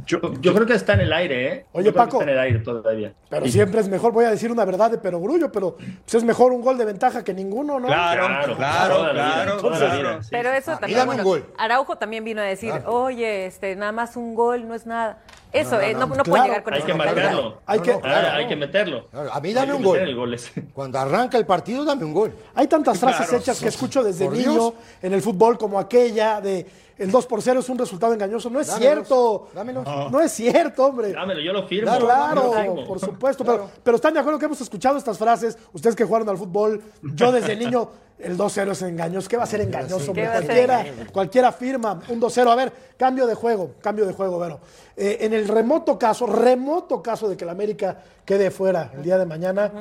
[0.05, 1.65] yo, yo, creo que está en el aire, ¿eh?
[1.71, 2.19] Oye, Paco.
[2.19, 3.13] Está en el aire todavía.
[3.29, 6.51] Pero siempre es mejor, voy a decir una verdad de perogrullo, pero pues es mejor
[6.51, 7.87] un gol de ventaja que ninguno, ¿no?
[7.87, 10.21] Claro, claro, claro.
[10.29, 11.05] Pero eso también.
[11.05, 15.19] Bueno, Araujo también vino a decir, oye, este, nada más un gol no es nada.
[15.51, 17.61] Eso, no, no, puede llegar con Hay que marcarlo.
[17.65, 19.07] Hay que, hay que meterlo.
[19.31, 20.37] A mí dame un gol.
[20.73, 22.33] Cuando arranca el partido, dame un gol.
[22.55, 26.65] Hay tantas frases hechas que escucho desde niño en el fútbol como aquella de
[26.97, 28.49] el 2 por 0 es un resultado engañoso.
[28.49, 29.49] No es cierto.
[29.53, 29.83] Dámelo.
[29.83, 30.19] No.
[30.19, 31.13] es cierto, hombre.
[31.13, 31.95] Dámelo, yo lo firmo.
[31.97, 32.53] Claro,
[32.87, 33.43] por supuesto.
[33.43, 35.57] Pero, pero están de acuerdo que hemos escuchado estas frases.
[35.73, 39.29] Ustedes que jugaron al fútbol, yo desde niño, el 2-0 es engañoso.
[39.29, 40.13] ¿Qué va a ser engañoso?
[40.13, 42.51] Cualquiera, cualquiera firma un 2-0.
[42.51, 44.59] A ver, cambio de juego, cambio de juego, Vero.
[44.95, 49.17] Eh, en el remoto caso, remoto caso de que la América quede fuera el día
[49.17, 49.71] de mañana,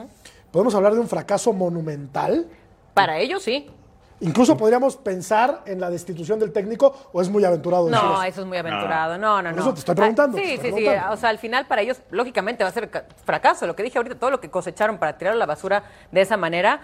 [0.50, 2.46] ¿podemos hablar de un fracaso monumental?
[2.92, 3.70] Para ellos sí.
[4.20, 7.90] Incluso podríamos pensar en la destitución del técnico o es muy aventurado.
[7.90, 9.18] No, eso es muy aventurado.
[9.18, 9.60] No, no, no.
[9.60, 10.38] Eso te estoy preguntando.
[10.38, 10.86] sí, sí, sí.
[11.10, 12.90] O sea, al final para ellos, lógicamente, va a ser
[13.26, 13.66] fracaso.
[13.66, 16.38] Lo que dije ahorita, todo lo que cosecharon para tirar a la basura de esa
[16.38, 16.80] manera,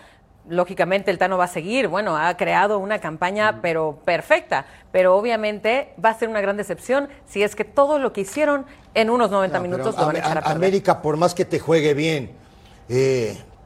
[0.48, 1.88] lógicamente el Tano va a seguir.
[1.88, 4.66] Bueno, ha creado una campaña, pero perfecta.
[4.90, 8.66] Pero obviamente va a ser una gran decepción si es que todo lo que hicieron
[8.94, 10.57] en unos 90 minutos lo van a echar a perder.
[10.57, 12.33] América, por más que te juegue bien,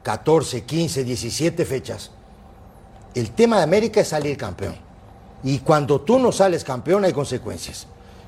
[0.03, 2.11] 14, 15, 17 fechas
[3.19, 4.75] el tema de América es salir campeón.
[5.43, 7.87] Y cuando tú no sales campeón hay consecuencias.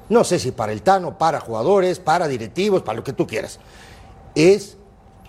[0.09, 3.59] No sé si para el Tano, para jugadores, para directivos, para lo que tú quieras.
[4.33, 4.77] Es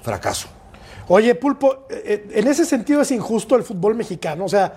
[0.02, 0.48] fracaso.
[1.12, 4.44] Oye, Pulpo, eh, eh, en ese sentido es injusto el fútbol mexicano.
[4.44, 4.74] O sea,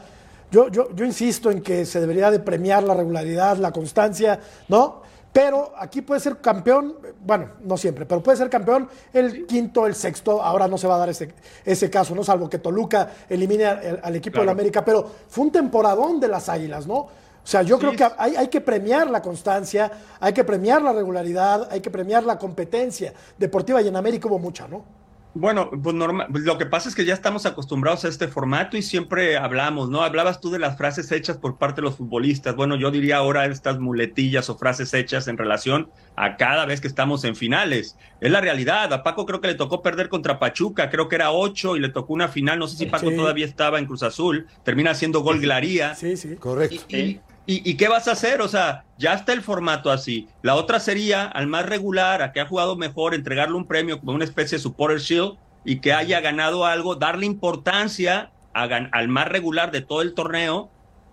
[0.49, 5.03] yo, yo, yo insisto en que se debería de premiar la regularidad, la constancia, ¿no?
[5.31, 9.93] Pero aquí puede ser campeón, bueno, no siempre, pero puede ser campeón el quinto, el
[9.93, 10.41] sexto.
[10.41, 12.23] Ahora no se va a dar ese, ese caso, ¿no?
[12.23, 14.83] Salvo que Toluca elimine al, equipo de la América.
[14.83, 16.95] Pero fue un temporadón de las Águilas, ¿no?
[16.95, 17.09] O
[17.43, 21.67] sea, yo creo que hay, hay, que premiar la constancia, hay que premiar la regularidad,
[21.69, 25.02] hay que premiar la competencia deportiva y en América hubo mucha, ¿no?
[25.35, 28.83] Bueno, pues normal, lo que pasa es que ya estamos acostumbrados a este formato y
[28.83, 30.03] siempre hablamos, ¿no?
[30.03, 32.55] Hablabas tú de las frases hechas por parte de los futbolistas.
[32.55, 36.87] Bueno, yo diría ahora estas muletillas o frases hechas en relación a cada vez que
[36.87, 37.97] estamos en finales.
[38.21, 38.93] Es la realidad.
[38.93, 41.89] A Paco creo que le tocó perder contra Pachuca, creo que era ocho y le
[41.89, 42.59] tocó una final.
[42.59, 44.45] No sé si Paco todavía estaba en Cruz Azul.
[44.63, 45.95] Termina haciendo gol Glaría.
[45.95, 46.75] Sí, sí, correcto.
[46.95, 48.41] ¿Y, qué vas a hacer?
[48.41, 50.27] O sea, ya está el formato así.
[50.41, 54.13] La otra sería al más regular, a que ha jugado mejor, entregarle un premio como
[54.13, 59.71] una especie de supporter shield y que haya ganado algo, darle importancia al más regular
[59.71, 60.69] de todo el torneo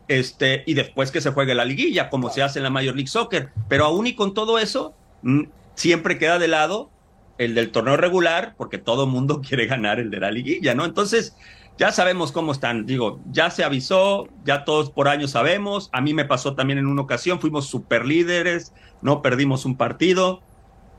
[0.08, 3.08] este, y después que se juegue la liguilla, como se hace en la Major League
[3.08, 3.50] Soccer.
[3.68, 5.42] Pero aún y con todo eso, mm,
[5.74, 6.90] siempre queda de lado
[7.38, 10.84] el del torneo regular, porque todo mundo quiere ganar el de la liguilla, ¿no?
[10.84, 11.36] Entonces,
[11.80, 12.84] ya sabemos cómo están.
[12.84, 15.88] Digo, ya se avisó, ya todos por año sabemos.
[15.92, 20.42] A mí me pasó también en una ocasión, fuimos super líderes, no perdimos un partido.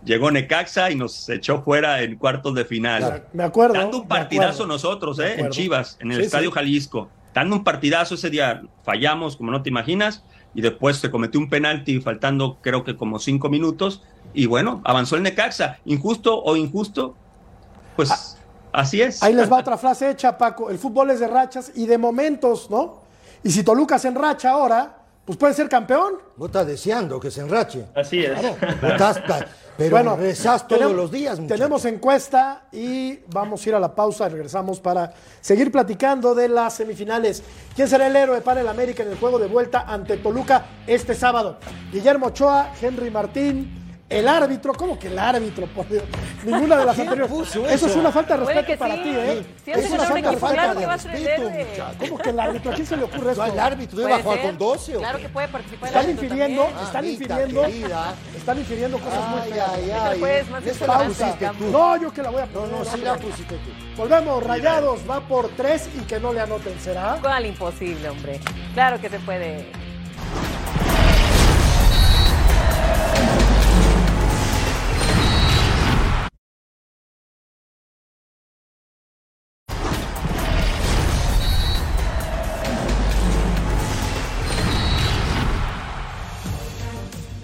[0.04, 3.28] Llegó Necaxa y nos echó fuera en cuartos de final.
[3.32, 3.76] Me acuerdo.
[3.76, 5.40] Dando un partidazo nosotros, ¿eh?
[5.40, 7.10] En Chivas, en el Estadio Jalisco.
[7.32, 10.24] Dando un partidazo ese día, fallamos, como no te imaginas,
[10.56, 14.02] y después se cometió un penalti faltando creo que como cinco minutos
[14.34, 15.78] y bueno, avanzó el Necaxa.
[15.86, 17.16] Injusto o injusto,
[17.96, 18.41] pues ah,
[18.74, 19.22] así es.
[19.24, 20.70] Ahí les va otra frase hecha, Paco.
[20.70, 23.02] El fútbol es de rachas y de momentos, ¿no?
[23.44, 26.16] Y si Toluca se enracha ahora, pues puede ser campeón.
[26.36, 27.86] Vos estás deseando que se enrache.
[27.96, 28.40] Así es.
[29.78, 31.40] pero bueno, rezás todos los días.
[31.48, 36.50] Tenemos encuesta y vamos a ir a la pausa y regresamos para seguir platicando de
[36.50, 37.44] las semifinales.
[37.76, 41.16] ¿Quién será el héroe para el América en el juego de vuelta ante Toluca este
[41.16, 41.60] sábado?
[41.92, 43.81] Guillermo Ochoa, Henry Martín,
[44.12, 45.66] el árbitro, ¿cómo que el árbitro?
[45.68, 46.04] Por Dios?
[46.44, 47.32] Ninguna de las anteriores.
[47.32, 47.68] Eso?
[47.68, 47.88] eso?
[47.88, 49.46] es una falta de respeto para ti, ¿eh?
[49.64, 51.52] Si es una falta, falta de respeto,
[52.00, 52.72] ¿Cómo que el árbitro?
[52.72, 53.46] ¿A quién se le ocurre esto?
[53.46, 54.94] el árbitro debe jugar con 12.
[54.94, 55.88] Claro que puede participar.
[55.90, 57.66] Están infiriendo, están infiriendo,
[58.36, 59.70] están infiriendo cosas muy feas.
[59.74, 61.72] Ay, ay, ay.
[61.72, 62.70] No, yo que la voy a poner.
[62.72, 63.72] No, no, sí la pusiste tú.
[63.98, 67.18] Volvemos, Rayados va por tres y que no le anoten, ¿será?
[67.22, 68.40] ¿Cuál imposible, hombre?
[68.74, 69.68] Claro que se puede.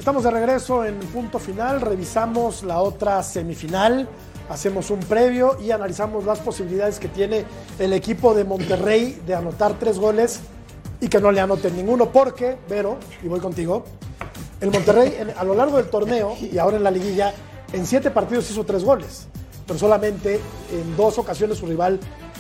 [0.08, 4.08] Estamos de regreso en punto final, revisamos la otra semifinal,
[4.48, 7.44] hacemos un previo y analizamos las posibilidades que tiene
[7.78, 10.40] el equipo de Monterrey de anotar tres goles
[11.02, 13.84] y que no le anoten ninguno, porque, Vero, y voy contigo,
[14.62, 17.34] el Monterrey a lo largo del torneo y ahora en la liguilla,
[17.74, 19.28] en siete partidos hizo tres goles,
[19.66, 20.40] pero solamente
[20.72, 22.00] en dos ocasiones su rival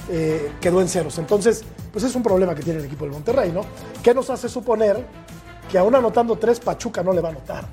[0.10, 1.18] eh, quedó en ceros.
[1.18, 3.66] Entonces, pues es un problema que tiene el equipo del Monterrey, ¿no?
[4.02, 5.06] ¿Qué nos hace suponer
[5.70, 7.66] que aún anotando tres, Pachuca no le va a anotar.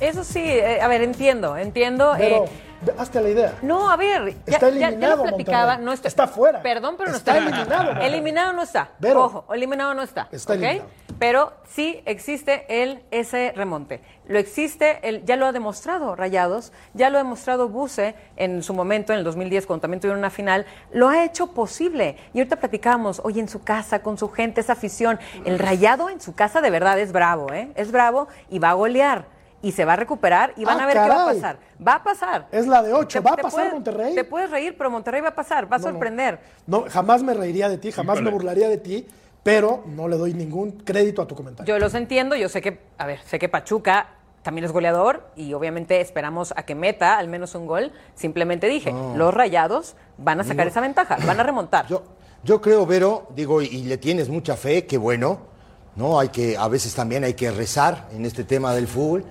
[0.00, 2.14] Eso sí, eh, a ver, entiendo, entiendo.
[2.18, 3.54] Pero, eh, hazte la idea.
[3.62, 5.24] No, a ver, está eliminado.
[5.38, 6.60] Ya, no está, está fuera.
[6.62, 7.36] Perdón, pero no está.
[7.38, 8.00] eliminado.
[8.00, 8.90] Eliminado no está.
[9.14, 10.28] Ojo, eliminado no está.
[10.32, 10.88] Está eliminado.
[11.22, 14.00] Pero sí existe el ese remonte.
[14.26, 18.74] Lo existe, el, ya lo ha demostrado Rayados, ya lo ha demostrado Buse en su
[18.74, 20.66] momento, en el 2010, cuando también tuvieron una final.
[20.92, 22.16] Lo ha hecho posible.
[22.34, 25.20] Y ahorita platicamos, oye, en su casa, con su gente, esa afición.
[25.44, 27.70] El Rayado en su casa de verdad es bravo, ¿eh?
[27.76, 29.26] Es bravo y va a golear
[29.62, 31.58] y se va a recuperar y van ah, a ver qué va a pasar.
[31.86, 32.48] Va a pasar.
[32.50, 33.22] Es la de 8.
[33.22, 34.16] ¿Va a pasar Monterrey?
[34.16, 36.40] Te puedes reír, pero Monterrey va a pasar, va a sorprender.
[36.66, 36.84] No.
[36.88, 39.06] jamás me reiría de ti, jamás me burlaría de ti,
[39.42, 41.72] pero no le doy ningún crédito a tu comentario.
[41.72, 44.08] Yo los entiendo, yo sé que, a ver, sé que Pachuca
[44.42, 47.92] también es goleador y obviamente esperamos a que meta al menos un gol.
[48.14, 51.86] Simplemente dije, los rayados van a sacar esa ventaja, van a remontar.
[51.86, 52.02] Yo,
[52.44, 55.52] yo creo, Vero, digo, y le tienes mucha fe, qué bueno
[55.96, 56.18] ¿no?
[56.18, 59.24] Hay que, a veces también hay que rezar en este tema del fútbol,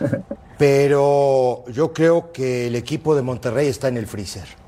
[0.58, 4.63] pero yo creo que el equipo de Monterrey está en el freezer.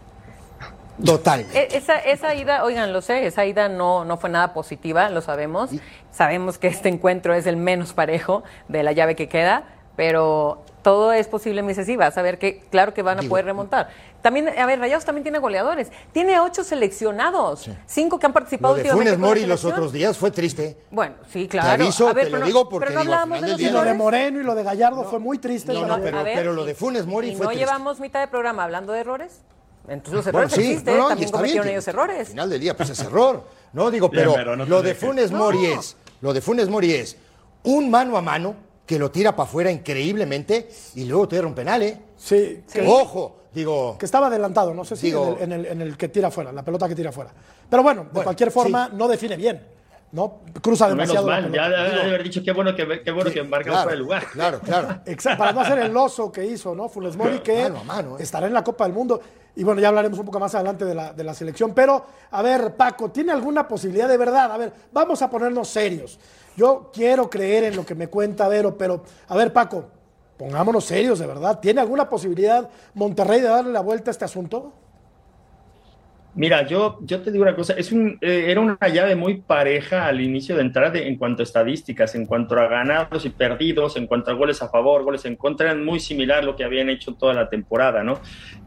[1.05, 1.47] Total.
[1.53, 5.21] E, esa, esa ida, oigan, lo sé, esa ida no, no fue nada positiva, lo
[5.21, 5.71] sabemos.
[6.11, 9.65] Sabemos que este encuentro es el menos parejo de la llave que queda,
[9.97, 13.23] pero todo es posible, me dice, sí, vas a ver que, claro que van a
[13.29, 13.89] poder remontar.
[14.23, 15.91] También, a ver, Rayados también tiene goleadores.
[16.13, 20.31] Tiene ocho seleccionados, cinco que han participado lo de Funes Mori los otros días fue
[20.31, 20.79] triste.
[20.91, 21.77] Bueno, sí, claro.
[21.77, 24.41] Te aviso, te lo digo porque pero no hablamos de los Y lo de Moreno
[24.41, 25.73] y lo de Gallardo fue muy triste.
[25.73, 27.67] No, no, pero, pero, lo de Funes Mori fue no triste.
[27.67, 29.43] llevamos mitad de programa hablando de errores?
[29.89, 32.21] Entonces los errores bueno, sí, existen, no, también cometieron ellos errores.
[32.21, 33.45] Al final del día, pues es error.
[33.73, 37.17] No, digo, pero, lo de Funes Mori es, lo de Funes Mori es
[37.65, 41.83] un mano a mano que lo tira para afuera increíblemente y luego te un penal,
[41.83, 41.99] ¿eh?
[42.17, 42.63] Sí.
[42.87, 43.97] Ojo, digo...
[43.99, 46.89] Que estaba adelantado, no sé si en, el, en, el, que tira fuera, la pelota
[46.89, 47.33] que tira fuera.
[47.69, 49.77] Pero bueno, de cualquier forma, no define bien.
[50.13, 50.41] ¿no?
[50.63, 51.27] Cruza demasiado.
[51.27, 53.99] Menos mal, ya debe haber dicho qué bueno que, qué bueno que embarcamos claro, el
[53.99, 54.25] lugar.
[54.33, 55.01] Claro, claro.
[55.05, 56.89] Exacto, para no hacer el oso que hizo, ¿no?
[56.89, 58.23] Funes Mori, que mano mano, ¿eh?
[58.23, 59.21] estará en la Copa del Mundo.
[59.57, 61.73] Y bueno, ya hablaremos un poco más adelante de la, de la selección.
[61.75, 64.53] Pero, a ver, Paco, ¿tiene alguna posibilidad de verdad?
[64.53, 66.21] A ver, vamos a ponernos serios.
[66.57, 69.85] Yo quiero creer en lo que me cuenta Vero, pero a ver, Paco,
[70.37, 71.59] pongámonos serios, de verdad.
[71.59, 74.73] ¿Tiene alguna posibilidad Monterrey de darle la vuelta a este asunto?
[76.37, 80.07] Mira, yo, yo te digo una cosa, es un, eh, era una llave muy pareja
[80.07, 84.07] al inicio de entrada en cuanto a estadísticas, en cuanto a ganados y perdidos, en
[84.07, 87.15] cuanto a goles a favor, goles en contra, eran muy similar lo que habían hecho
[87.15, 88.21] toda la temporada, ¿no?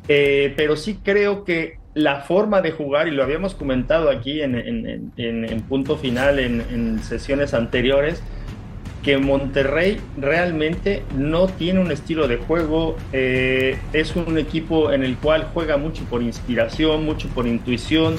[0.07, 4.55] Eh, pero sí creo que la forma de jugar, y lo habíamos comentado aquí en,
[4.55, 8.23] en, punto final, en, sesiones anteriores,
[9.03, 15.15] que Monterrey realmente no tiene un estilo de juego, eh, es un equipo en el
[15.17, 18.15] cual juega mucho por inspiración, mucho por intuición,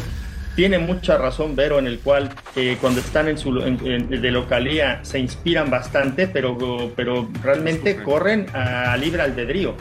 [0.56, 5.18] tiene mucha razón Vero en el cual eh, cuando están en su de localía se
[5.18, 9.74] inspiran bastante, pero, pero realmente corren a libre albedrío.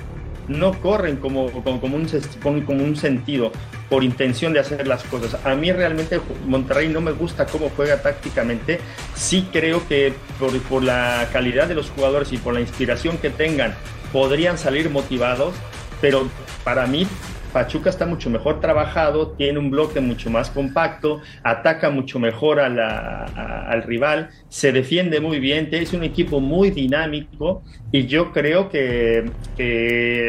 [0.49, 3.51] No corren como, como, un, como un sentido,
[3.89, 5.39] por intención de hacer las cosas.
[5.45, 8.79] A mí realmente Monterrey no me gusta cómo juega tácticamente.
[9.15, 13.29] Sí creo que por, por la calidad de los jugadores y por la inspiración que
[13.29, 13.75] tengan,
[14.11, 15.53] podrían salir motivados,
[16.01, 16.27] pero
[16.63, 17.07] para mí
[17.51, 23.83] Pachuca está mucho mejor trabajado, tiene un bloque mucho más compacto, ataca mucho mejor al
[23.83, 29.29] rival, se defiende muy bien, es un equipo muy dinámico y yo creo que,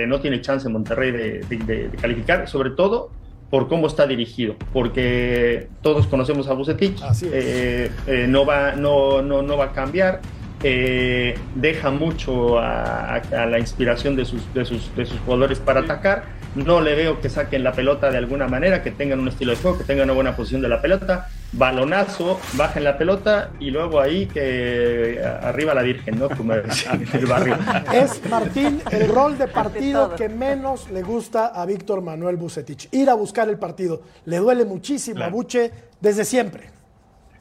[0.09, 3.11] no tiene chance Monterrey de, calificar, sobre todo
[3.51, 9.43] por cómo está dirigido, porque todos conocemos a Bucetich, eh, eh, no, va, no, no,
[9.43, 10.21] no va a cambiar.
[10.63, 16.40] Eh, deja mucho a, la inspiración de sus, de sus, de sus jugadores para atacar
[16.55, 19.59] no le veo que saquen la pelota de alguna manera, que tengan un estilo de
[19.59, 21.29] juego, que tengan una buena posición de la pelota.
[21.53, 26.29] Balonazo, bajen la pelota y luego ahí que arriba la Virgen, ¿no?
[26.29, 27.57] Como el barrio.
[27.93, 32.89] Es Martín el rol de partido que menos le gusta a Víctor Manuel Bucetich.
[32.93, 34.03] Ir a buscar el partido.
[34.25, 35.71] Le duele muchísimo a Buche
[36.01, 36.71] desde siempre.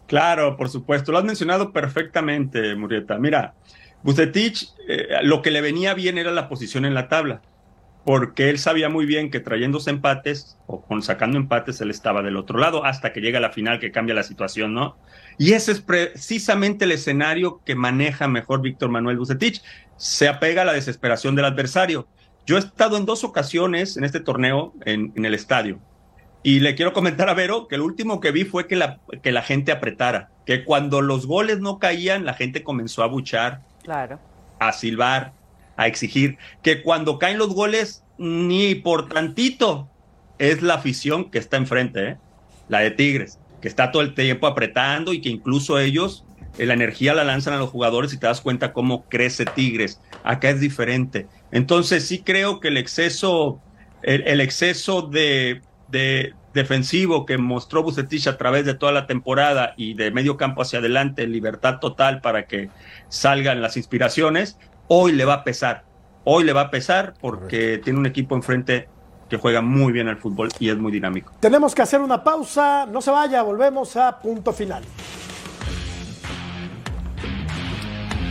[0.07, 1.11] Claro, por supuesto.
[1.11, 3.19] Lo has mencionado perfectamente, Murieta.
[3.19, 3.53] Mira,
[4.01, 7.41] Bucetich, eh, lo que le venía bien era la posición en la tabla
[8.05, 12.37] porque él sabía muy bien que trayéndose empates o con sacando empates él estaba del
[12.37, 14.97] otro lado hasta que llega la final que cambia la situación, ¿no?
[15.37, 19.61] Y ese es precisamente el escenario que maneja mejor Víctor Manuel Bucetich.
[19.97, 22.07] Se apega a la desesperación del adversario.
[22.45, 25.79] Yo he estado en dos ocasiones en este torneo en, el estadio
[26.41, 29.31] y le quiero comentar a Vero que el último que vi fue que la, que
[29.31, 34.19] la gente apretara, que cuando los goles no caían la gente comenzó a buchar, claro.
[34.59, 35.33] a silbar,
[35.79, 39.89] a exigir que cuando caen los goles, ni por tantito
[40.37, 42.17] es la afición que está enfrente, ¿eh?
[42.67, 46.25] la de Tigres, que está todo el tiempo apretando y que incluso ellos
[46.57, 50.01] eh, la energía la lanzan a los jugadores y te das cuenta cómo crece Tigres.
[50.25, 51.27] Acá es diferente.
[51.49, 53.61] Entonces sí creo que el exceso,
[54.03, 59.93] el, exceso de, de, defensivo que mostró Bucetich a través de toda la temporada y
[59.93, 62.69] de medio campo hacia adelante, libertad total para que
[63.07, 64.57] salgan las inspiraciones,
[64.89, 65.85] hoy le va a pesar.
[66.25, 68.89] Hoy le va a pesar porque tiene un equipo enfrente
[69.29, 71.31] que juega muy bien al fútbol y es muy dinámico.
[71.39, 74.83] Tenemos que hacer una pausa, no se vaya, volvemos a punto final.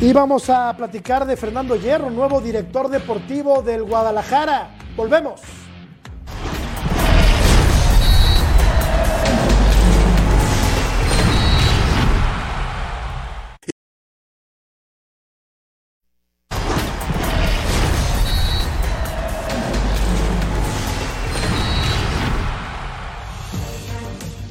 [0.00, 4.70] Y vamos a platicar de Fernando Hierro, nuevo director deportivo del Guadalajara.
[4.96, 5.40] Volvemos.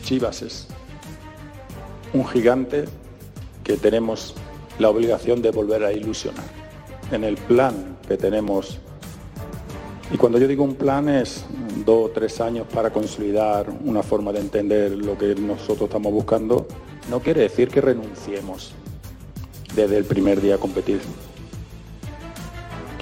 [0.07, 0.67] Chivas es
[2.13, 2.85] un gigante
[3.65, 4.35] que tenemos
[4.79, 6.45] la obligación de volver a ilusionar.
[7.11, 8.77] En el plan que tenemos,
[10.09, 11.43] y cuando yo digo un plan es
[11.85, 16.67] dos o tres años para consolidar una forma de entender lo que nosotros estamos buscando,
[17.09, 18.71] no quiere decir que renunciemos
[19.75, 21.01] desde el primer día a competir.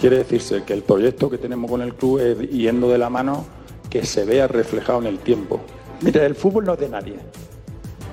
[0.02, 3.46] Quiere decirse que el proyecto que tenemos con el club es yendo de la mano
[3.92, 5.62] que se vea reflejado en el tiempo,
[6.02, 7.16] Mira, el fútbol no es de nadie.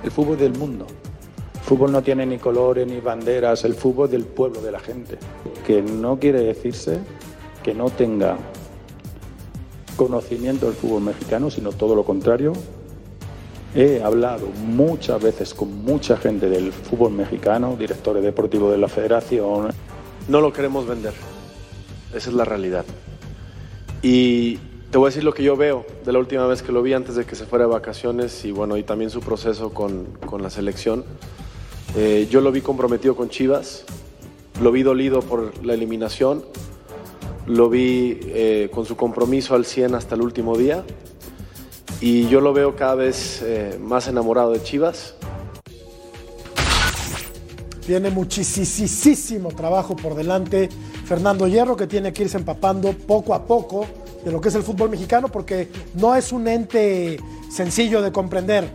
[0.03, 0.87] El fútbol es del mundo.
[1.55, 3.65] El fútbol no tiene ni colores ni banderas.
[3.65, 5.19] El fútbol es del pueblo, de la gente.
[5.67, 6.99] Que no quiere decirse
[7.63, 8.37] que no tenga
[9.97, 12.53] conocimiento del fútbol mexicano, sino todo lo contrario.
[13.75, 19.71] He hablado muchas veces con mucha gente del fútbol mexicano, directores deportivos de la federación.
[20.29, 21.15] No lo queremos vender.
[22.15, 22.85] Esa es la realidad.
[24.03, 24.59] Y
[24.93, 26.93] te voy a decir lo que yo veo de la última vez que lo vi
[26.93, 30.43] antes de que se fuera de vacaciones y bueno, y también su proceso con, con
[30.43, 31.07] la selección.
[31.97, 33.85] Eh, yo lo vi comprometido con Chivas,
[34.61, 36.45] lo vi dolido por la eliminación,
[37.47, 40.85] lo vi eh, con su compromiso al 100 hasta el último día
[42.03, 45.15] y yo lo veo cada vez eh, más enamorado de Chivas.
[47.87, 50.69] Tiene muchísimo trabajo por delante
[51.07, 53.87] Fernando Hierro que tiene que irse empapando poco a poco
[54.25, 57.19] de lo que es el fútbol mexicano porque no es un ente
[57.51, 58.71] sencillo de comprender.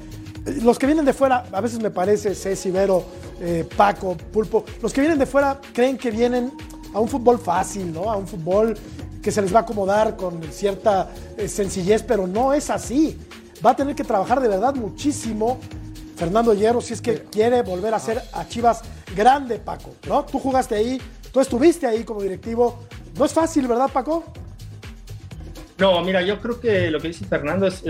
[0.63, 3.03] Los que vienen de fuera, a veces me parece, Ceci, Vero,
[3.41, 6.51] eh, Paco, Pulpo, los que vienen de fuera creen que vienen
[6.93, 8.09] a un fútbol fácil, ¿no?
[8.09, 8.77] A un fútbol
[9.21, 13.17] que se les va a acomodar con cierta eh, sencillez, pero no es así.
[13.65, 15.57] Va a tener que trabajar de verdad muchísimo
[16.15, 18.81] Fernando Hierro si es que quiere volver a ser a Chivas
[19.15, 20.25] grande, Paco, ¿no?
[20.25, 22.79] Tú jugaste ahí, tú estuviste ahí como directivo.
[23.17, 24.23] No es fácil, ¿verdad, Paco?
[25.79, 27.83] No, mira, yo creo que lo que dice Fernando es,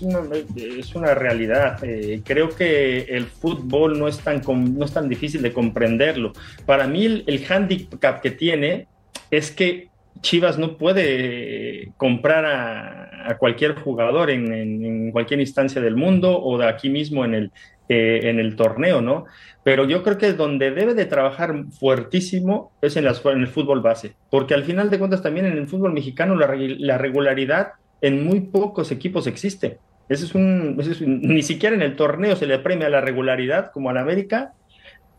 [0.00, 1.78] una, realidad.
[1.84, 6.32] Eh, creo que el fútbol no es, tan, no es tan difícil de comprenderlo.
[6.64, 8.86] Para mí el, handicap que tiene
[9.30, 9.88] es que
[10.22, 16.88] Chivas no puede comprar a, cualquier jugador en, cualquier instancia del mundo o de aquí
[16.88, 17.52] mismo en el,
[17.88, 19.26] eh, en el torneo, ¿no?
[19.62, 24.14] Pero yo creo que donde debe de trabajar fuertísimo es en, en el fútbol base,
[24.30, 28.40] porque al final de cuentas también en el fútbol mexicano la, la regularidad en muy
[28.40, 29.78] pocos equipos existe.
[30.08, 33.96] Eso es, un, ni siquiera en el torneo se le premia la regularidad como al
[33.96, 34.52] América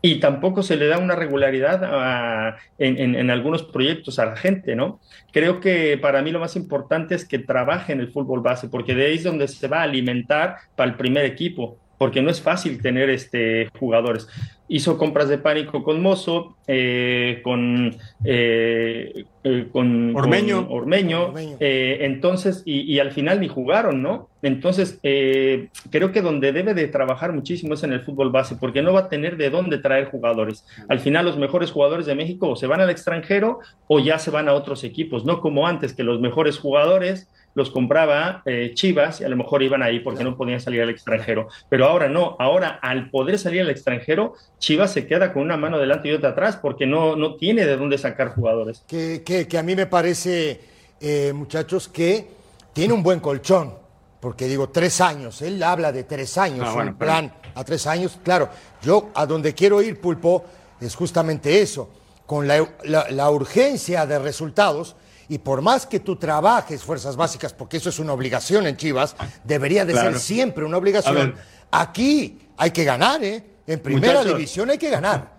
[0.00, 5.00] y tampoco se le da una regularidad en, algunos proyectos a la gente, ¿no?
[5.32, 8.94] Creo que para mí lo más importante es que trabaje en el fútbol base, porque
[8.94, 12.40] de ahí es donde se va a alimentar para el primer equipo, porque no es
[12.40, 14.28] fácil tener este, jugadores
[14.68, 22.98] hizo compras de pánico con Mozo, eh, con, eh, eh, con, Ormeño, Ormeño, entonces, y,
[22.98, 24.28] al final ni jugaron, ¿no?
[24.42, 28.92] Entonces, creo que donde debe de trabajar muchísimo es en el fútbol base, porque no
[28.92, 30.64] va a tener de dónde traer jugadores.
[30.88, 34.30] Al final, los mejores jugadores de México o se van al extranjero o ya se
[34.30, 39.22] van a otros equipos, no como antes, que los mejores jugadores los compraba eh, Chivas
[39.22, 41.48] y a lo mejor iban ahí porque no podían salir al extranjero.
[41.70, 45.78] Pero ahora no, ahora al poder salir al extranjero, Chivas se queda con una mano
[45.78, 48.84] delante y otra atrás porque no, no tiene de dónde sacar jugadores.
[48.86, 50.60] Que, que, a mí me parece,
[51.00, 52.28] eh, muchachos, que
[52.74, 53.72] tiene un buen colchón.
[54.20, 58.18] Porque digo, tres años, él habla de tres años, ah, un plan a tres años.
[58.22, 58.50] Claro,
[58.82, 60.44] yo a donde quiero ir, Pulpo,
[60.78, 61.88] es justamente eso.
[62.26, 64.96] Con la, la urgencia de resultados,
[65.28, 69.16] y por más que tú trabajes fuerzas básicas, porque eso es una obligación en Chivas,
[69.44, 71.34] debería de ser siempre una obligación.
[71.70, 73.44] Aquí hay que ganar, ¿eh?
[73.66, 75.36] En primera división hay que ganar.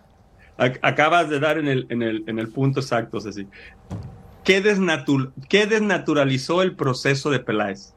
[0.82, 3.48] Acabas de dar en el, en el, en el punto exacto, Ceci.
[4.44, 4.64] ¿Qué,
[5.50, 7.94] ¿Qué desnaturalizó el proceso de Peláez?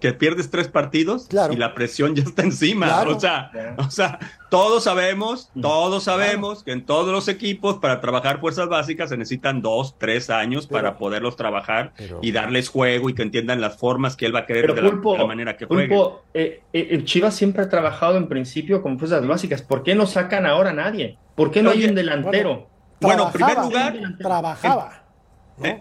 [0.00, 3.02] Que pierdes tres partidos y la presión ya está encima.
[3.02, 8.40] O, sea, o sea, todos sabemos, todos sabemos que en todos los equipos para trabajar
[8.40, 11.92] fuerzas básicas se necesitan dos, tres años para poderlos trabajar
[12.22, 15.26] y darles juego y que entiendan las formas que él va a querer de, la,
[15.26, 15.94] manera que juegue.
[16.34, 19.62] Eh, eh, Chivas siempre ha trabajado en principio con fuerzas básicas.
[19.62, 21.18] ¿Por qué no sacan ahora a nadie?
[21.34, 22.68] ¿Por qué no hay un delantero?
[23.00, 23.94] Bueno, en primer lugar...
[24.18, 25.04] Trabajaba.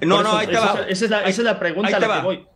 [0.01, 0.23] ¿no?
[0.23, 0.85] no, ahí te va.
[0.87, 2.47] Esa es la, esa es la pregunta a la que voy.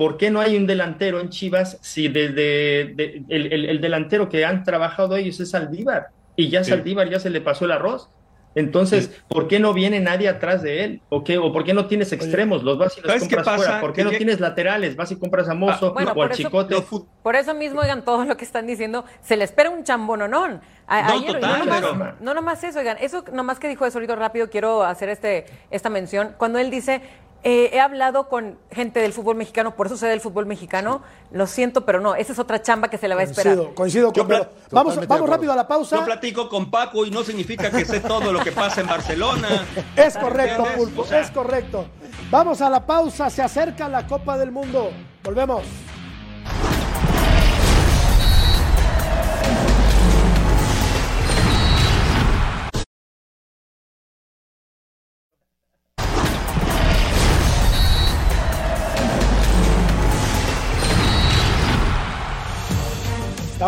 [0.00, 2.94] ¿Por qué no hay un delantero en Chivas si desde
[3.28, 6.08] el, delantero que han trabajado ellos es Saldívar?
[6.36, 8.08] Y ya Saldívar ya se le pasó el arroz.
[8.54, 11.02] Entonces, ¿por qué no viene nadie atrás de él?
[11.10, 11.36] ¿O, qué?
[11.36, 12.62] ¿O por qué no tienes extremos?
[12.62, 13.80] Los vas y los compras fuera.
[13.82, 14.96] ¿Por qué no tienes laterales?
[14.96, 16.82] Vas y compras a Mozo ah, o al Chicote.
[17.22, 20.62] por eso mismo, oigan, todo lo que están diciendo, se le espera un chambononón.
[20.88, 24.48] no, total, no, nomás, no nomás eso, oigan, eso nomás que dijo eso ahorita rápido,
[24.48, 26.34] quiero hacer este, esta mención.
[26.38, 27.02] Cuando él dice,
[27.42, 31.02] eh, he hablado con gente del fútbol mexicano, por eso sé del fútbol mexicano.
[31.32, 33.56] Lo siento, pero no, esa es otra chamba que se le va a esperar.
[33.74, 34.28] Coincido, con
[34.70, 35.96] Vamos, vamos rápido a la pausa.
[35.96, 39.48] Yo platico con Paco y no significa que sé todo lo que pasa en Barcelona.
[39.96, 41.86] Es correcto, Pulpo, es correcto.
[42.30, 44.90] Vamos a la pausa, se acerca la Copa del Mundo.
[45.22, 45.62] Volvemos.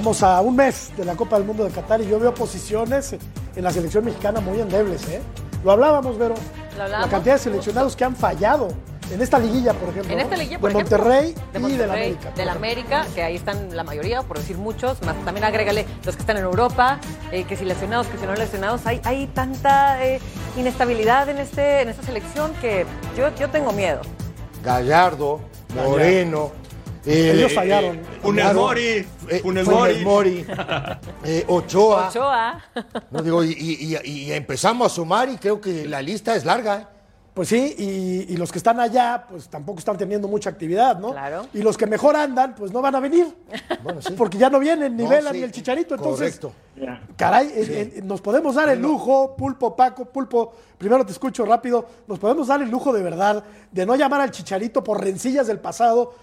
[0.02, 3.12] Estamos a un mes de la Copa del Mundo de Qatar y yo veo posiciones
[3.54, 5.08] en la selección mexicana muy endebles.
[5.08, 5.22] ¿eh?
[5.62, 6.34] Lo hablábamos, Vero.
[6.76, 8.66] La cantidad de seleccionados que han fallado
[9.12, 10.12] en esta liguilla, por ejemplo.
[10.12, 12.32] En esta liguilla, por de, Monterrey de Monterrey y de la América.
[12.34, 16.16] De la América, que ahí están la mayoría, por decir muchos, más también agrégale los
[16.16, 16.98] que están en Europa,
[17.30, 18.84] eh, que si lesionados, que si no lesionados.
[18.86, 20.20] Hay, hay tanta eh,
[20.56, 22.86] inestabilidad en, este, en esta selección que
[23.16, 24.00] yo, yo tengo miedo.
[24.64, 25.38] Gallardo,
[25.76, 26.60] Moreno.
[27.04, 28.00] Ellos eh, fallaron.
[28.22, 29.06] Funes Mori.
[29.42, 29.66] Funes
[30.02, 30.46] Mori.
[31.48, 32.08] Ochoa.
[32.08, 32.64] Ochoa.
[33.10, 36.80] No, digo, y, empezamos a sumar y creo que la lista es larga.
[36.80, 36.86] ¿eh?
[37.34, 37.74] Pues sí,
[38.28, 41.12] y, los que están allá, pues tampoco están teniendo mucha actividad, ¿no?
[41.12, 41.46] Claro.
[41.54, 43.26] Y los que mejor andan, pues no van a venir.
[43.82, 44.14] Bueno, sí.
[44.16, 45.96] Porque ya no vienen ni Vela ni el Chicharito.
[45.96, 47.16] Entonces, Correcto.
[47.16, 51.84] caray, eh, eh, nos podemos dar el lujo, Pulpo, Paco, Pulpo, primero te escucho rápido,
[52.06, 53.42] nos podemos dar el lujo de verdad
[53.72, 56.14] de no llamar al Chicharito por rencillas del pasado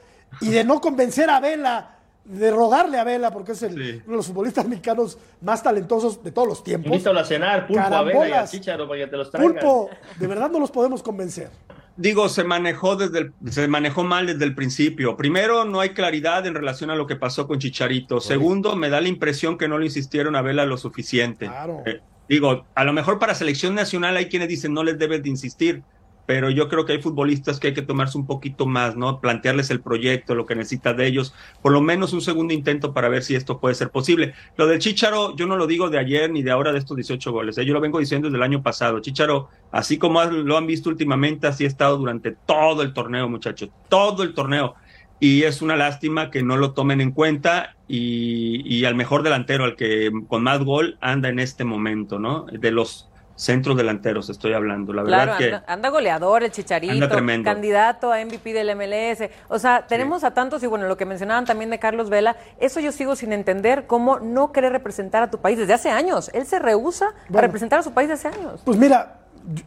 [0.42, 3.74] y de no convencer a Vela, de rogarle a Vela, porque es el,
[4.06, 6.92] uno de los futbolistas mexicanos más talentosos de todos los tiempos.
[6.92, 9.54] Invítalo a cenar, Pulpo, a Vela y a Chicharo para que te los traigan.
[9.54, 11.50] Pulpo, de verdad no los podemos convencer.
[11.98, 15.18] Digo, se manejó desde se manejó mal desde el principio.
[15.18, 18.22] Primero, no hay claridad en relación a lo que pasó con Chicharito.
[18.22, 21.48] Segundo, me da la impresión que no le insistieron a Vela lo suficiente.
[21.48, 21.84] Claro.
[21.86, 22.00] Eh,
[22.30, 25.84] digo, a lo mejor para selección nacional hay quienes dicen no les deben de insistir
[26.30, 29.20] pero yo creo que hay futbolistas que hay que tomarse un poquito más, ¿no?
[29.20, 33.10] Plantearles el proyecto, lo que necesita de ellos, por lo menos un segundo intento para
[33.10, 34.36] ver si esto puede ser posible.
[34.56, 37.32] Lo del Chicharo, yo no lo digo de ayer ni de ahora de estos 18
[37.32, 37.66] goles, ¿eh?
[37.66, 39.00] yo lo vengo diciendo desde el año pasado.
[39.00, 43.72] Chicharo, así como lo han visto últimamente, así ha estado durante todo el torneo, muchachos,
[43.90, 44.76] todo el torneo
[45.20, 49.64] y es una lástima que no lo tomen en cuenta y, y, al mejor delantero,
[49.64, 52.46] al que con más gol anda en este momento, ¿no?
[52.52, 53.10] De los
[53.40, 57.08] centros delanteros estoy hablando, la verdad que anda, goleador el Chicharito,
[57.44, 61.46] candidato a MVP del MLS, o sea, tenemos a tantos y bueno, lo que mencionaban
[61.46, 65.38] también de Carlos Vela, eso yo sigo sin entender cómo no quiere representar a tu
[65.38, 68.62] país desde hace años, él se rehúsa a representar a su país desde hace años.
[68.66, 69.20] Pues mira,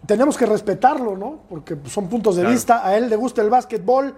[0.04, 1.40] tenemos que respetarlo, ¿no?
[1.48, 4.14] Porque son puntos de vista, a él le gusta el básquetbol,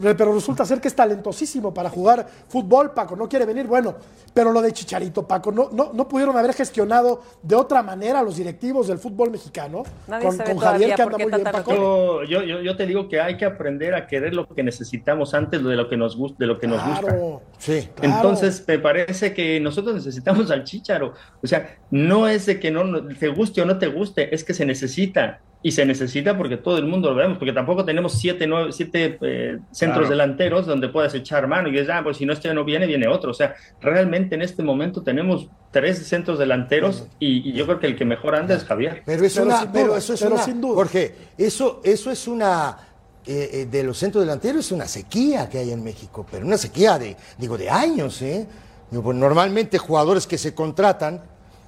[0.00, 3.94] pero resulta ser que es talentosísimo para jugar fútbol, Paco, no quiere venir, bueno,
[4.32, 8.36] pero lo de Chicharito, Paco, no, no, no pudieron haber gestionado de otra manera los
[8.36, 12.24] directivos del fútbol mexicano con, Javier que anda muy bien, Paco.
[12.24, 15.62] Yo, yo, yo, te digo que hay que aprender a querer lo que necesitamos antes
[15.62, 17.16] de lo que nos, gusta, de lo que nos gusta.
[17.58, 21.14] Sí, Entonces, me parece que nosotros necesitamos al Chicharo.
[21.42, 24.54] O sea, no es de que no te guste o no te guste, es que
[24.54, 28.46] se necesita y se necesita porque todo el mundo lo vemos, porque tampoco tenemos siete,
[28.46, 32.34] nueve, siete eh, centros delanteros donde puedas echar mano y dices, ah, pues si no
[32.34, 33.30] este no viene, viene otro.
[33.30, 37.96] O sea, realmente en este momento tenemos tres centros delanteros y, yo creo que el
[37.96, 39.04] que mejor anda es Javier.
[39.06, 40.74] Pero, es una, pero eso es una, sin duda.
[40.74, 42.76] Jorge, eso, eso es una,
[43.24, 46.58] eh, eh, de los centros delanteros es una sequía que hay en México, pero una
[46.58, 48.46] sequía de, digo, de años, ¿eh?
[48.90, 51.22] Pues, normalmente jugadores que se contratan,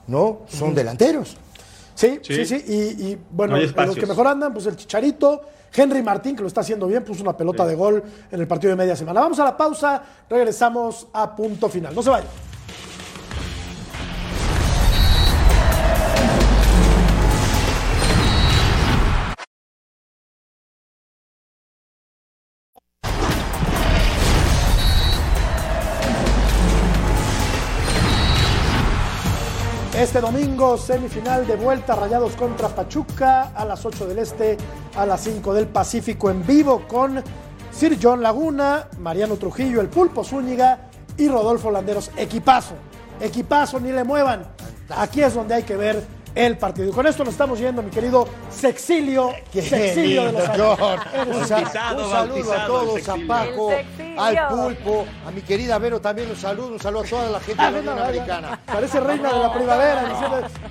[0.06, 0.42] ¿no?
[0.48, 1.38] Son delanteros.
[1.96, 2.56] Sí, sí, sí.
[2.68, 5.40] Y, bueno, los que mejor andan, pues el Chicharito,
[5.74, 8.70] Henry Martín, que lo está haciendo bien, puso una pelota de gol en el partido
[8.70, 9.20] de media semana.
[9.20, 11.94] Vamos a la pausa, regresamos a punto final.
[11.94, 12.45] No se vayan.
[29.96, 34.58] Este domingo, semifinal de vuelta, Rayados contra Pachuca, a las 8 del Este,
[34.94, 37.24] a las 5 del Pacífico, en vivo con
[37.72, 42.10] Sir John Laguna, Mariano Trujillo, el Pulpo Zúñiga y Rodolfo Landeros.
[42.14, 42.74] Equipazo,
[43.22, 44.44] equipazo, ni le muevan.
[44.90, 46.04] Aquí es donde hay que ver
[46.36, 46.90] el partido.
[46.90, 49.32] Y con esto nos estamos yendo, mi querido Sexilio.
[49.52, 50.48] Sexilio de los
[51.28, 53.72] un, saludo a todos, a Paco,
[54.18, 57.64] al Pulpo, a mi querida Vero también un saludo, un saludo a toda la gente
[57.64, 58.60] de la Unión Americana.
[58.66, 60.02] Parece reina de la primavera.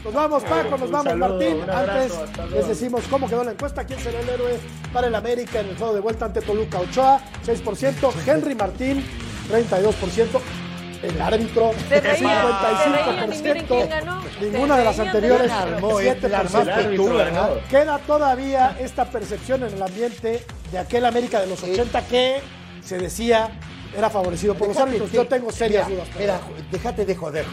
[0.03, 1.57] nos vamos Paco, nos vamos Martín.
[1.69, 2.13] Antes
[2.51, 4.59] les decimos cómo quedó la encuesta, quién será el héroe
[4.93, 6.79] para el América en el juego de vuelta ante Toluca.
[6.79, 9.03] Ochoa, 6%, Henry Martín,
[9.51, 10.64] 32%
[11.05, 14.21] el árbitro, 55%.
[14.41, 17.61] Ninguna de las anteriores, 7%.
[17.69, 22.41] Queda todavía esta percepción en el ambiente de aquel América de los 80 que
[22.83, 23.49] se decía
[23.97, 25.11] era favorecido por los árbitros.
[25.11, 26.07] Yo tengo serias dudas.
[26.19, 26.39] Mira,
[26.71, 27.45] déjate de joder,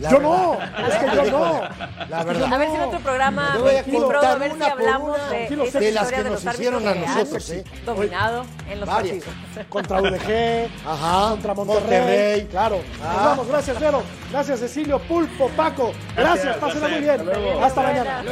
[0.00, 0.54] yo no,
[0.88, 1.62] es que yo no.
[2.08, 2.52] La verdad.
[2.52, 6.12] A ver si en otro programa, voy a, a ver si hablamos de, de, las
[6.12, 7.50] que nos hicieron a nosotros.
[7.50, 7.64] ¿eh?
[7.84, 9.24] Dominado en los partidos.
[9.68, 12.46] Contra UDG, Ajá, contra Monterrey.
[12.46, 12.80] Claro.
[13.02, 13.12] Ah.
[13.14, 14.02] Nos vamos, gracias, Vero.
[14.30, 15.92] Gracias, Cecilio, Pulpo, Paco.
[16.16, 17.20] Gracias, pásenla muy bien.
[17.62, 18.24] Hasta mañana.